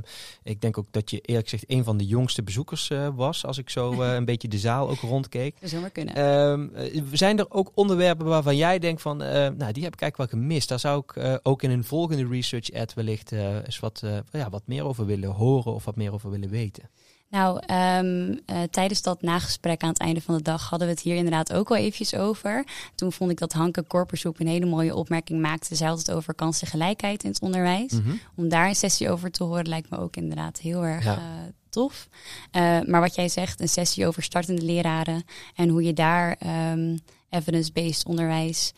ik 0.43 0.61
denk 0.61 0.79
ook 0.79 0.87
dat 0.91 1.11
je 1.11 1.21
eerlijk 1.21 1.49
gezegd 1.49 1.71
een 1.71 1.85
van 1.85 1.97
de 1.97 2.07
jongste 2.07 2.43
bezoekers 2.43 2.91
uh, 2.91 3.09
was. 3.15 3.45
Als 3.45 3.59
ik 3.59 3.71
zo 3.71 3.93
een 4.03 4.25
beetje 4.25 4.49
de 4.49 4.59
zaal 4.59 4.89
ook 4.89 5.01
rondkeek. 5.01 5.61
Dat 5.61 5.71
zou 5.71 5.81
maar 5.81 5.91
kunnen. 5.91 6.73
zijn 7.13 7.39
er 7.39 7.51
ook 7.51 7.71
onderwerpen 7.75 8.27
waarvan 8.27 8.57
jij 8.57 8.79
denkt 8.79 9.03
van... 9.03 9.17
nou, 9.17 9.73
die 9.73 9.85
heb 9.85 9.93
ik 9.93 10.01
eigenlijk 10.01 10.17
wel 10.17 10.41
gemist. 10.41 10.69
Daar 10.69 10.81
zou 10.81 11.03
ik 11.07 11.41
ook 11.43 11.63
in 11.63 11.71
een 11.71 11.85
volgende 11.85 12.27
research 12.27 12.73
ad 12.73 12.95
wellicht 12.95 13.33
eens 13.33 13.79
wat, 13.79 14.03
ja, 14.31 14.51
wat 14.51 14.63
meer 14.67 14.85
over 14.85 15.07
willen 15.07 15.31
horen. 15.31 15.75
Of 15.75 15.85
wat 15.85 15.97
meer 15.97 16.13
over 16.13 16.31
willen 16.31 16.51
weten. 16.51 16.91
Nou, 17.31 17.61
um, 17.99 18.31
uh, 18.31 18.63
tijdens 18.71 19.03
dat 19.03 19.23
nagesprek 19.23 19.83
aan 19.83 19.89
het 19.89 19.99
einde 19.99 20.21
van 20.21 20.37
de 20.37 20.43
dag 20.43 20.69
hadden 20.69 20.89
we 20.89 20.95
het 20.95 21.03
hier 21.03 21.17
inderdaad 21.17 21.53
ook 21.53 21.69
wel 21.69 21.79
eventjes 21.79 22.15
over. 22.15 22.67
Toen 22.95 23.13
vond 23.13 23.31
ik 23.31 23.39
dat 23.39 23.53
Hanke 23.53 23.83
Korpershoek 23.83 24.39
een 24.39 24.47
hele 24.47 24.67
mooie 24.67 24.95
opmerking 24.95 25.41
maakte. 25.41 25.75
Zij 25.75 25.87
had 25.87 25.99
het 25.99 26.11
over 26.11 26.35
kansengelijkheid 26.35 27.23
in 27.23 27.31
het 27.31 27.41
onderwijs. 27.41 27.93
Mm 27.93 28.03
-hmm. 28.03 28.21
Om 28.37 28.49
daar 28.49 28.69
een 28.69 28.75
sessie 28.75 29.11
over 29.11 29.31
te 29.31 29.45
horen 29.45 29.69
lijkt 29.69 29.91
me 29.91 29.99
ook 29.99 30.17
inderdaad 30.17 30.59
heel 30.59 30.85
erg 30.85 31.05
ja. 31.05 31.17
uh, 31.17 31.23
tof. 31.71 32.09
Uh, 32.53 32.81
maar 32.87 33.01
wat 33.01 33.15
jij 33.15 33.29
zegt, 33.29 33.61
een 33.61 33.69
sessie 33.69 34.07
over 34.07 34.23
startende 34.23 34.63
leraren 34.63 35.25
en 35.55 35.69
hoe 35.69 35.83
je 35.83 35.93
daar 35.93 36.37
um, 36.73 36.99
evidence-based 37.31 38.07
onderwijs 38.07 38.73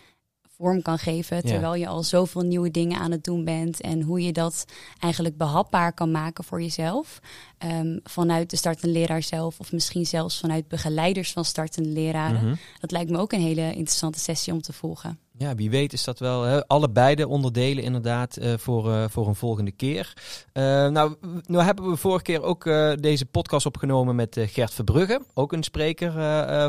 vorm 0.60 0.82
kan 0.82 0.98
geven. 0.98 1.42
Terwijl 1.42 1.74
ja. 1.74 1.80
je 1.80 1.86
al 1.86 2.02
zoveel 2.02 2.42
nieuwe 2.42 2.70
dingen 2.70 2.98
aan 2.98 3.10
het 3.10 3.24
doen 3.24 3.44
bent. 3.44 3.80
En 3.80 4.02
hoe 4.02 4.22
je 4.22 4.32
dat 4.32 4.64
eigenlijk 4.98 5.36
behapbaar 5.36 5.92
kan 5.92 6.10
maken 6.10 6.44
voor 6.44 6.62
jezelf. 6.62 7.20
Um, 7.58 8.00
vanuit 8.02 8.50
de 8.50 8.56
startende 8.56 8.98
leraar 8.98 9.22
zelf. 9.22 9.60
Of 9.60 9.72
misschien 9.72 10.06
zelfs 10.06 10.40
vanuit 10.40 10.68
begeleiders 10.68 11.32
van 11.32 11.44
startende 11.44 11.88
leraren. 11.88 12.40
Mm 12.40 12.46
-hmm. 12.46 12.58
Dat 12.80 12.90
lijkt 12.90 13.10
me 13.10 13.18
ook 13.18 13.32
een 13.32 13.40
hele 13.40 13.66
interessante 13.72 14.18
sessie 14.18 14.52
om 14.52 14.62
te 14.62 14.72
volgen. 14.72 15.18
Ja, 15.40 15.54
wie 15.54 15.70
weet 15.70 15.92
is 15.92 16.04
dat 16.04 16.18
wel 16.18 16.42
hè, 16.42 16.66
allebei 16.66 17.14
de 17.14 17.28
onderdelen 17.28 17.84
inderdaad 17.84 18.38
uh, 18.38 18.52
voor, 18.56 18.88
uh, 18.88 19.04
voor 19.08 19.28
een 19.28 19.34
volgende 19.34 19.70
keer. 19.70 20.12
Uh, 20.52 20.62
nou, 20.88 21.14
nou 21.46 21.64
hebben 21.64 21.90
we 21.90 21.96
vorige 21.96 22.22
keer 22.22 22.42
ook 22.42 22.64
deze 23.00 23.26
podcast 23.26 23.66
opgenomen 23.66 24.14
met 24.14 24.36
Gert 24.40 24.74
Verbrugge. 24.74 25.22
Ook 25.34 25.52
een 25.52 25.62
spreker 25.62 26.12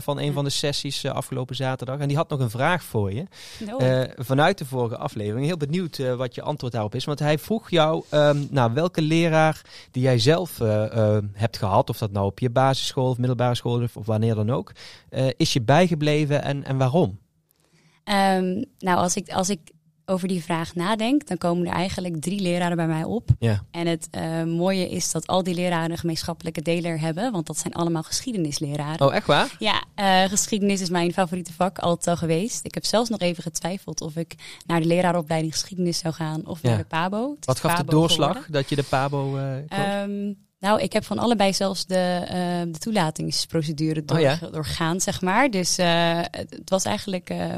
van 0.01 0.19
een 0.19 0.33
van 0.33 0.43
de 0.43 0.49
sessies 0.49 1.05
afgelopen 1.05 1.55
zaterdag. 1.55 1.99
En 1.99 2.07
die 2.07 2.17
had 2.17 2.29
nog 2.29 2.39
een 2.39 2.49
vraag 2.49 2.83
voor 2.83 3.13
je. 3.13 3.25
No. 3.65 3.77
vanuit 4.15 4.57
de 4.57 4.65
vorige 4.65 4.97
aflevering. 4.97 5.45
Heel 5.45 5.57
benieuwd 5.57 6.15
wat 6.15 6.35
je 6.35 6.41
antwoord 6.41 6.73
daarop 6.73 6.95
is. 6.95 7.05
Want 7.05 7.19
hij 7.19 7.37
vroeg 7.37 7.69
jou 7.69 8.03
um, 8.11 8.47
nou, 8.51 8.73
welke 8.73 9.01
leraar 9.01 9.61
die 9.91 10.03
jij 10.03 10.19
zelf 10.19 10.57
hebt 11.33 11.57
gehad. 11.57 11.89
Of 11.89 11.97
dat 11.97 12.11
nou 12.11 12.25
op 12.25 12.39
je 12.39 12.49
basisschool 12.49 13.09
of 13.09 13.17
middelbare 13.17 13.55
school 13.55 13.81
of, 13.81 13.97
of 13.97 14.05
wanneer 14.05 14.35
dan 14.35 14.49
ook. 14.49 14.71
is 15.37 15.53
je 15.53 15.61
bijgebleven 15.61 16.43
en, 16.43 16.63
en 16.63 16.77
waarom? 16.77 17.19
Um, 18.03 18.65
nou, 18.79 18.97
als 18.97 19.15
ik, 19.15 19.29
als 19.29 19.49
ik 19.49 19.59
over 20.05 20.27
die 20.27 20.43
vraag 20.43 20.75
nadenk, 20.75 21.27
dan 21.27 21.37
komen 21.37 21.67
er 21.67 21.73
eigenlijk 21.73 22.21
drie 22.21 22.41
leraren 22.41 22.77
bij 22.77 22.87
mij 22.87 23.03
op. 23.03 23.29
Ja. 23.39 23.63
En 23.71 23.87
het 23.87 24.07
uh, 24.11 24.43
mooie 24.43 24.89
is 24.89 25.11
dat 25.11 25.27
al 25.27 25.43
die 25.43 25.55
leraren 25.55 25.91
een 25.91 25.97
gemeenschappelijke 25.97 26.61
deler 26.61 26.99
hebben, 26.99 27.31
want 27.31 27.47
dat 27.47 27.57
zijn 27.57 27.73
allemaal 27.73 28.03
geschiedenisleraren. 28.03 29.07
Oh, 29.07 29.15
echt 29.15 29.27
waar? 29.27 29.55
Ja, 29.59 29.83
uh, 29.95 30.29
geschiedenis 30.29 30.81
is 30.81 30.89
mijn 30.89 31.13
favoriete 31.13 31.53
vak, 31.53 31.79
altijd 31.79 32.07
al 32.07 32.17
geweest. 32.17 32.65
Ik 32.65 32.73
heb 32.73 32.85
zelfs 32.85 33.09
nog 33.09 33.19
even 33.19 33.43
getwijfeld 33.43 34.01
of 34.01 34.15
ik 34.15 34.35
naar 34.65 34.79
de 34.79 34.87
leraaropleiding 34.87 35.53
geschiedenis 35.53 35.97
zou 35.97 36.13
gaan 36.13 36.45
of 36.45 36.61
ja. 36.61 36.69
naar 36.69 36.77
de 36.77 36.83
PABO. 36.83 37.35
Wat 37.39 37.59
gaf 37.59 37.77
de 37.77 37.83
doorslag 37.83 38.27
geworden. 38.27 38.51
dat 38.51 38.69
je 38.69 38.75
de 38.75 38.83
PABO 38.83 39.37
uh, 39.37 40.03
um, 40.03 40.37
nou, 40.59 40.81
ik 40.81 40.93
heb 40.93 41.05
van 41.05 41.19
allebei 41.19 41.53
zelfs 41.53 41.85
de, 41.85 42.21
uh, 42.23 42.73
de 42.73 42.79
toelatingsprocedure 42.79 44.05
door, 44.05 44.17
oh 44.17 44.23
ja? 44.23 44.39
doorgaan, 44.51 45.01
zeg 45.01 45.21
maar. 45.21 45.49
Dus 45.49 45.79
uh, 45.79 46.19
het 46.31 46.69
was 46.69 46.83
eigenlijk 46.83 47.29
uh, 47.29 47.57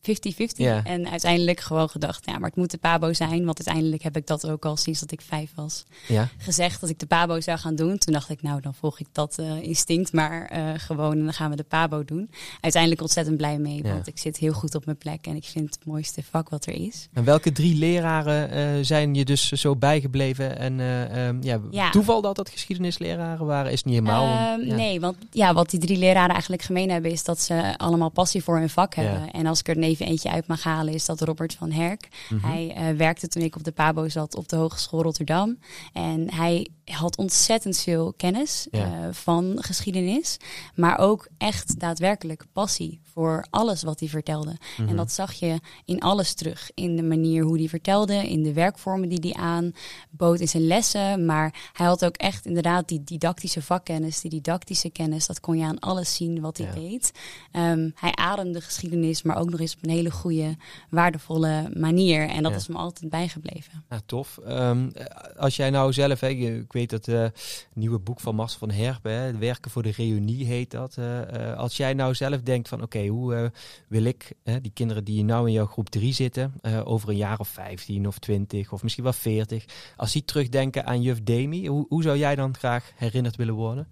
50-50. 0.00 0.56
Ja. 0.56 0.84
En 0.84 1.08
uiteindelijk 1.08 1.60
gewoon 1.60 1.88
gedacht, 1.88 2.26
ja, 2.26 2.38
maar 2.38 2.48
het 2.48 2.58
moet 2.58 2.70
de 2.70 2.78
Pabo 2.78 3.12
zijn. 3.12 3.44
Want 3.44 3.66
uiteindelijk 3.66 4.02
heb 4.02 4.16
ik 4.16 4.26
dat 4.26 4.48
ook 4.48 4.64
al 4.64 4.76
sinds 4.76 5.00
dat 5.00 5.12
ik 5.12 5.20
vijf 5.20 5.50
was 5.54 5.84
ja. 6.08 6.28
gezegd 6.38 6.80
dat 6.80 6.90
ik 6.90 6.98
de 6.98 7.06
Pabo 7.06 7.40
zou 7.40 7.58
gaan 7.58 7.74
doen. 7.74 7.98
Toen 7.98 8.12
dacht 8.12 8.30
ik, 8.30 8.42
nou, 8.42 8.60
dan 8.60 8.74
volg 8.74 9.00
ik 9.00 9.06
dat 9.12 9.36
uh, 9.40 9.62
instinct 9.62 10.12
maar 10.12 10.52
uh, 10.52 10.70
gewoon 10.76 11.12
en 11.12 11.24
dan 11.24 11.32
gaan 11.32 11.50
we 11.50 11.56
de 11.56 11.64
Pabo 11.64 12.04
doen. 12.04 12.30
Uiteindelijk 12.60 13.02
ontzettend 13.02 13.36
blij 13.36 13.58
mee, 13.58 13.82
ja. 13.82 13.92
want 13.92 14.06
ik 14.06 14.18
zit 14.18 14.36
heel 14.36 14.52
goed 14.52 14.74
op 14.74 14.84
mijn 14.84 14.96
plek 14.96 15.26
en 15.26 15.36
ik 15.36 15.44
vind 15.44 15.74
het 15.74 15.84
mooiste 15.84 16.22
vak 16.30 16.48
wat 16.48 16.66
er 16.66 16.72
is. 16.72 17.08
En 17.12 17.24
welke 17.24 17.52
drie 17.52 17.74
leraren 17.74 18.56
uh, 18.78 18.84
zijn 18.84 19.14
je 19.14 19.24
dus 19.24 19.48
zo 19.52 19.76
bijgebleven? 19.76 20.58
En 20.58 20.80
um, 21.18 21.42
ja, 21.42 21.60
ja, 21.70 21.90
toeval 21.90 22.20
dat 22.20 22.36
dat 22.36 22.50
geschiedenisleraren 22.50 23.46
waren, 23.46 23.72
is 23.72 23.82
niet 23.82 23.94
helemaal. 23.94 24.58
Um, 24.60 24.66
nee, 24.66 25.00
want 25.00 25.16
ja, 25.30 25.54
wat 25.54 25.70
die 25.70 25.80
drie 25.80 25.98
leraren 25.98 26.32
eigenlijk 26.32 26.62
gemeen 26.62 26.90
hebben, 26.90 27.10
is 27.10 27.24
dat 27.24 27.40
ze 27.40 27.74
allemaal 27.76 28.10
passie 28.10 28.42
voor 28.42 28.58
hun 28.58 28.70
vak 28.70 28.94
hebben. 28.94 29.30
En 29.30 29.46
als 29.46 29.60
ik 29.60 29.68
er 29.68 29.78
even 29.96 30.12
eentje 30.12 30.30
uit 30.30 30.46
mag 30.46 30.62
halen, 30.62 30.94
is 30.94 31.06
dat 31.06 31.20
Robert 31.20 31.54
van 31.54 31.70
Herk. 31.70 32.08
Mm 32.28 32.38
-hmm. 32.38 32.50
Hij 32.50 32.92
uh, 32.92 32.98
werkte 32.98 33.28
toen 33.28 33.42
ik 33.42 33.56
op 33.56 33.64
de 33.64 33.72
Pabo 33.72 34.08
zat 34.08 34.36
op 34.36 34.48
de 34.48 34.56
Hogeschool 34.56 35.02
Rotterdam. 35.02 35.58
En 35.92 36.34
hij 36.34 36.68
had 36.94 37.16
ontzettend 37.16 37.78
veel 37.78 38.14
kennis 38.16 38.66
ja. 38.70 38.86
uh, 38.86 39.08
van 39.12 39.56
geschiedenis, 39.60 40.36
maar 40.74 40.98
ook 40.98 41.28
echt 41.38 41.80
daadwerkelijk 41.80 42.44
passie 42.52 43.00
voor 43.02 43.46
alles 43.50 43.82
wat 43.82 44.00
hij 44.00 44.08
vertelde. 44.08 44.50
Mm 44.50 44.58
-hmm. 44.76 44.88
En 44.88 44.96
dat 44.96 45.12
zag 45.12 45.32
je 45.32 45.60
in 45.84 46.00
alles 46.00 46.34
terug. 46.34 46.70
In 46.74 46.96
de 46.96 47.02
manier 47.02 47.42
hoe 47.42 47.58
hij 47.58 47.68
vertelde, 47.68 48.28
in 48.28 48.42
de 48.42 48.52
werkvormen 48.52 49.08
die 49.08 49.32
hij 49.32 49.42
aanbood 49.42 50.40
in 50.40 50.48
zijn 50.48 50.66
lessen. 50.66 51.24
Maar 51.24 51.70
hij 51.72 51.86
had 51.86 52.04
ook 52.04 52.16
echt 52.16 52.46
inderdaad 52.46 52.88
die 52.88 53.04
didactische 53.04 53.62
vakkennis, 53.62 54.20
die 54.20 54.30
didactische 54.30 54.90
kennis. 54.90 55.26
Dat 55.26 55.40
kon 55.40 55.58
je 55.58 55.64
aan 55.64 55.78
alles 55.78 56.14
zien 56.14 56.40
wat 56.40 56.58
hij 56.58 56.66
ja. 56.66 56.72
deed. 56.72 57.12
Um, 57.52 57.92
hij 57.94 58.14
ademde 58.14 58.60
geschiedenis, 58.60 59.22
maar 59.22 59.38
ook 59.38 59.50
nog 59.50 59.60
eens 59.60 59.74
op 59.74 59.82
een 59.82 59.90
hele 59.90 60.10
goede, 60.10 60.56
waardevolle 60.90 61.70
manier. 61.74 62.28
En 62.28 62.42
dat 62.42 62.52
ja. 62.52 62.58
is 62.58 62.68
me 62.68 62.76
altijd 62.76 63.10
bijgebleven. 63.10 63.84
Ja, 63.90 64.00
tof. 64.06 64.38
Um, 64.48 64.92
als 65.36 65.56
jij 65.56 65.70
nou 65.70 65.92
zelf, 65.92 66.20
hè, 66.20 66.64
weet 66.76 66.90
dat 66.90 67.08
uh, 67.08 67.26
nieuwe 67.72 67.98
boek 67.98 68.20
van 68.20 68.34
Marcel 68.34 68.58
van 68.58 68.70
Herpen, 68.70 69.12
hè, 69.12 69.38
Werken 69.38 69.70
voor 69.70 69.82
de 69.82 69.92
Reunie 69.96 70.46
heet 70.46 70.70
dat. 70.70 70.96
Uh, 70.98 71.20
uh, 71.20 71.56
als 71.56 71.76
jij 71.76 71.94
nou 71.94 72.14
zelf 72.14 72.40
denkt 72.40 72.68
van 72.68 72.82
oké, 72.82 73.06
hoe 73.06 73.52
wil 73.88 74.04
ik 74.04 74.32
die 74.62 74.70
kinderen 74.74 75.04
die 75.04 75.24
nou 75.24 75.46
in 75.46 75.52
jouw 75.52 75.66
groep 75.66 75.88
3 75.88 76.12
zitten, 76.12 76.54
over 76.84 77.08
een 77.08 77.16
jaar 77.16 77.38
of 77.38 77.48
15 77.48 78.06
of 78.06 78.18
20 78.18 78.72
of 78.72 78.82
misschien 78.82 79.04
wel 79.04 79.12
40, 79.12 79.64
als 79.96 80.12
die 80.12 80.24
terugdenken 80.24 80.86
aan 80.86 81.02
juf 81.02 81.22
Demi, 81.22 81.66
hoe, 81.68 81.86
hoe 81.88 82.02
zou 82.02 82.18
jij 82.18 82.34
dan 82.34 82.56
graag 82.56 82.92
herinnerd 82.94 83.36
willen 83.36 83.54
worden? 83.54 83.88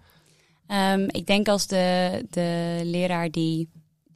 Um, 0.68 1.06
ik 1.10 1.26
denk 1.26 1.48
als 1.48 1.66
de, 1.66 2.26
de 2.30 2.80
leraar 2.84 3.30
die 3.30 3.68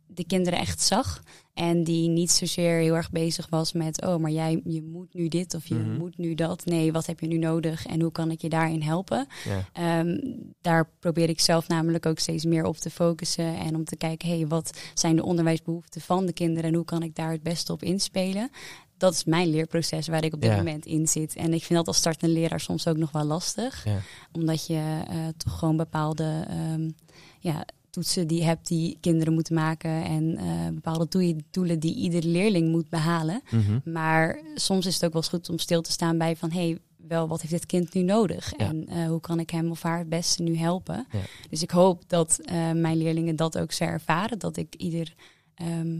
de 0.07 0.24
kinderen 0.26 0.59
echt 0.59 0.81
zag. 0.81 1.22
En 1.59 1.85
die 1.85 2.09
niet 2.09 2.31
zozeer 2.31 2.79
heel 2.79 2.94
erg 2.94 3.11
bezig 3.11 3.47
was 3.51 3.73
met, 3.73 4.03
oh, 4.03 4.16
maar 4.16 4.31
jij 4.31 4.61
je 4.64 4.83
moet 4.83 5.14
nu 5.14 5.29
dit 5.29 5.55
of 5.55 5.66
je 5.66 5.75
mm 5.75 5.85
-hmm. 5.85 5.97
moet 5.97 6.18
nu 6.18 6.35
dat. 6.35 6.64
Nee, 6.64 6.92
wat 6.92 7.07
heb 7.07 7.21
je 7.21 7.27
nu 7.27 7.38
nodig 7.38 7.87
en 7.87 8.01
hoe 8.01 8.12
kan 8.12 8.31
ik 8.31 8.40
je 8.40 8.49
daarin 8.49 8.83
helpen? 8.83 9.27
Ja. 9.75 9.99
Um, 10.01 10.21
daar 10.61 10.90
probeer 10.99 11.29
ik 11.29 11.40
zelf 11.40 11.68
namelijk 11.68 12.07
ook 12.07 12.18
steeds 12.18 12.44
meer 12.44 12.64
op 12.64 12.77
te 12.77 12.90
focussen. 12.90 13.57
En 13.57 13.75
om 13.75 13.85
te 13.85 13.97
kijken, 13.97 14.29
hé, 14.29 14.37
hey, 14.37 14.47
wat 14.47 14.81
zijn 14.94 15.16
de 15.16 15.25
onderwijsbehoeften 15.25 16.01
van 16.01 16.27
de 16.27 16.33
kinderen 16.33 16.71
en 16.71 16.77
hoe 16.77 16.85
kan 16.85 17.03
ik 17.03 17.14
daar 17.14 17.31
het 17.31 17.42
beste 17.42 17.73
op 17.73 17.83
inspelen? 17.83 18.51
Dat 18.97 19.12
is 19.12 19.25
mijn 19.25 19.49
leerproces 19.49 20.09
waar 20.09 20.25
ik 20.25 20.35
op 20.35 20.40
dit 20.40 20.51
ja. 20.51 20.57
moment 20.57 20.87
in 20.87 21.09
zit. 21.09 21.37
En 21.37 21.55
ik 21.55 21.64
vind 21.64 21.79
dat 21.79 21.87
als 21.87 21.97
startende 21.97 22.35
leraar 22.35 22.61
soms 22.61 22.87
ook 22.87 22.97
nog 22.97 23.12
wel 23.12 23.25
lastig. 23.25 23.85
Ja. 23.85 23.99
Omdat 24.33 24.66
je 24.66 25.03
uh, 25.11 25.16
toch 25.37 25.59
gewoon 25.59 25.77
bepaalde 25.77 26.47
um, 26.73 26.94
ja, 27.38 27.64
toetsen 27.90 28.27
die 28.27 28.38
je 28.38 28.44
hebt 28.44 28.68
die 28.68 28.96
kinderen 29.01 29.33
moeten 29.35 29.55
maken 29.55 30.05
en 30.05 30.38
uh, 30.40 30.68
bepaalde 30.74 31.37
doelen 31.51 31.81
die 31.81 31.94
iedere 31.94 32.29
leerling 32.29 32.70
moet 32.70 32.88
behalen. 32.88 33.42
Mm 33.51 33.61
-hmm. 33.61 33.92
Maar 33.92 34.40
soms 34.55 34.87
is 34.87 34.94
het 34.94 35.05
ook 35.05 35.12
wel 35.12 35.22
eens 35.22 35.31
goed 35.31 35.48
om 35.48 35.59
stil 35.59 35.83
te 35.83 35.92
staan 35.92 36.18
bij 36.18 36.37
van 36.37 36.51
hey, 36.51 36.79
wel 36.96 37.29
wat 37.29 37.40
heeft 37.40 37.53
dit 37.53 37.66
kind 37.66 37.94
nu 37.94 38.03
nodig 38.03 38.53
Ja. 38.57 38.66
en 38.66 38.88
eh, 38.88 39.07
hoe 39.07 39.20
kan 39.20 39.40
ik 39.40 39.51
hem 39.51 39.70
of 39.70 39.83
haar 39.83 39.98
het 39.98 40.09
beste 40.09 40.42
nu 40.42 40.57
helpen. 40.57 41.07
Ja. 41.12 41.18
Dus 41.51 41.62
ik 41.62 41.70
hoop 41.70 42.03
dat 42.07 42.38
eh, 42.44 42.72
mijn 42.72 42.96
leerlingen 42.96 43.37
dat 43.37 43.59
ook 43.59 43.72
zo 43.72 43.85
ervaren, 43.85 44.38
dat 44.38 44.57
ik 44.57 44.74
ieder 44.74 45.14
ehm, 45.55 45.98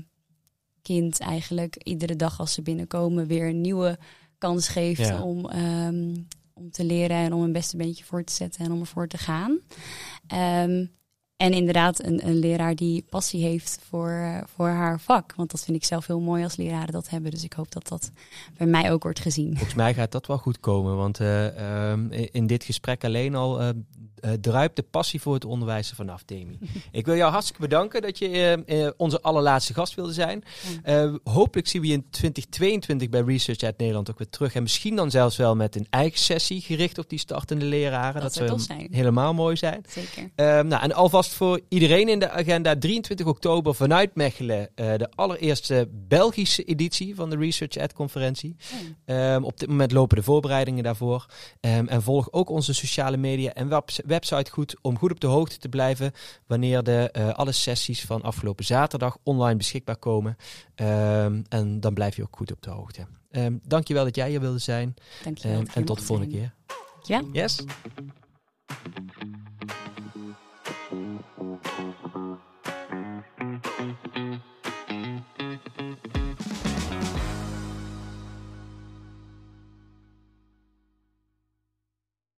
kind 0.83 1.19
eigenlijk 1.21 1.77
iedere 1.77 2.17
dag 2.17 2.41
als 2.41 2.53
ze 2.53 2.63
binnenkomen 2.63 3.27
weer 3.27 3.49
een 3.49 3.61
nieuwe 3.61 3.99
kans 4.39 4.69
geeft 4.69 5.07
Ja. 5.07 5.23
om, 5.23 5.49
ehm, 5.49 6.15
om 6.53 6.71
te 6.71 6.85
leren 6.85 7.17
en 7.17 7.33
om 7.33 7.43
een 7.43 7.53
beste 7.53 7.77
beentje 7.77 8.05
voor 8.05 8.25
te 8.25 8.33
zetten 8.33 8.65
en 8.65 8.73
om 8.73 8.81
ervoor 8.81 9.09
te 9.09 9.19
gaan. 9.19 9.59
Ehm, 10.27 10.87
en 11.39 11.53
inderdaad, 11.53 12.05
een, 12.05 12.27
een 12.27 12.39
leraar 12.39 12.75
die 12.75 13.05
passie 13.11 13.43
heeft 13.43 13.79
voor, 13.89 14.11
eh, 14.11 14.39
voor 14.55 14.69
haar 14.69 15.01
vak. 15.01 15.35
Want 15.37 15.51
dat 15.51 15.65
vind 15.65 15.77
ik 15.77 15.85
zelf 15.85 16.07
heel 16.07 16.21
mooi 16.21 16.45
als 16.45 16.57
leraren 16.57 16.93
dat 16.93 17.09
hebben. 17.09 17.31
Dus 17.31 17.45
ik 17.45 17.53
hoop 17.53 17.73
dat 17.73 17.89
dat 17.89 18.11
bij 18.57 18.67
mij 18.67 18.93
ook 18.93 19.03
wordt 19.03 19.21
gezien. 19.21 19.51
Volgens 19.55 19.75
mij 19.75 19.95
gaat 19.95 20.13
dat 20.13 20.27
wel 20.27 20.39
goed 20.39 20.61
komen, 20.61 20.97
want 20.97 21.21
eh, 21.21 21.91
ehm, 21.91 22.11
in 22.11 22.47
dit 22.47 22.65
gesprek 22.65 23.05
alleen 23.05 23.35
al 23.35 23.61
eh, 23.61 23.69
druipt 24.41 24.77
de 24.77 24.83
passie 24.83 25.21
voor 25.21 25.35
het 25.35 25.45
onderwijzen 25.45 25.97
vanaf, 25.97 26.25
Demi. 26.25 26.59
Ik 26.91 27.07
wil 27.07 27.17
jou 27.17 27.31
hartstikke 27.31 27.63
bedanken 27.63 28.03
dat 28.03 28.19
je 28.19 28.95
onze 28.97 29.21
allerlaatste 29.21 29.75
gast 29.75 29.95
wilde 29.95 30.13
zijn. 30.13 30.45
Hopelijk 31.25 31.69
zien 31.69 31.81
we 31.81 31.87
je 31.87 31.93
in 31.93 32.11
2022 32.11 33.09
bij 33.09 33.21
Research 33.21 33.63
uit 33.63 33.79
Nederland 33.79 34.11
ook 34.11 34.19
weer 34.19 34.31
terug. 34.31 34.55
En 34.55 34.63
misschien 34.63 34.97
dan 34.97 35.11
zelfs 35.11 35.37
wel 35.37 35.57
met 35.57 35.77
een 35.77 35.87
eigen 35.91 36.19
sessie 36.19 36.61
gericht 36.61 36.99
op 36.99 37.09
die 37.09 37.19
startende 37.19 37.65
leraren. 37.65 38.23
Dat 38.23 38.35
zou 38.35 38.49
zou 38.49 38.61
zijn. 38.61 38.89
helemaal 38.91 39.35
mooi 39.35 39.57
zijn. 39.57 39.85
Zeker. 39.89 40.31
Ehm, 40.35 40.67
nou, 40.67 40.83
en 40.83 40.93
alvast 40.93 41.28
voor 41.35 41.61
iedereen 41.69 42.09
in 42.09 42.19
de 42.19 42.31
agenda 42.31 42.77
23 42.79 43.27
oktober 43.27 43.75
vanuit 43.75 44.15
Mechelen 44.15 44.69
eh, 44.75 44.95
de 44.97 45.11
allereerste 45.15 45.89
Belgische 45.93 46.65
editie 46.65 47.15
van 47.15 47.31
de 47.31 47.37
Research 47.37 47.77
Ed 47.77 47.93
conferentie. 47.93 48.57
Ehm, 49.05 49.45
op 49.45 49.59
dit 49.59 49.69
moment 49.69 49.93
lopen 49.93 50.17
de 50.17 50.23
voorbereidingen 50.23 50.85
daarvoor. 50.85 51.27
Ehm, 51.61 51.87
en 51.87 52.03
volg 52.03 52.33
ook 52.33 52.51
onze 52.51 52.75
sociale 52.75 53.17
media 53.17 53.53
en 53.53 53.69
web- 53.69 53.91
website 54.07 54.51
goed 54.51 54.77
om 54.83 54.99
goed 54.99 55.11
op 55.11 55.21
de 55.21 55.27
hoogte 55.27 55.59
te 55.59 55.69
blijven 55.69 56.13
wanneer 56.47 56.83
de, 56.83 57.11
eh, 57.13 57.29
alle 57.35 57.53
sessies 57.53 58.05
van 58.05 58.23
afgelopen 58.23 58.65
zaterdag 58.65 59.17
online 59.23 59.57
beschikbaar 59.57 59.97
komen. 59.97 60.37
Ehm, 60.75 61.43
en 61.49 61.81
dan 61.81 61.95
blijf 61.95 62.17
je 62.17 62.23
ook 62.23 62.37
goed 62.37 62.53
op 62.53 62.63
de 62.63 62.71
hoogte. 62.71 63.07
Dankjewel 63.63 64.05
dat 64.05 64.17
jij 64.17 64.29
hier 64.29 64.41
wilde 64.41 64.59
zijn. 64.59 64.95
Dankjewel. 65.25 65.63
En 65.75 65.85
tot 65.85 65.99
de 65.99 66.05
volgende 66.05 66.31
zijn. 66.31 66.43
keer. 66.43 66.77
Ja. 67.03 67.23
Yes? 67.33 67.65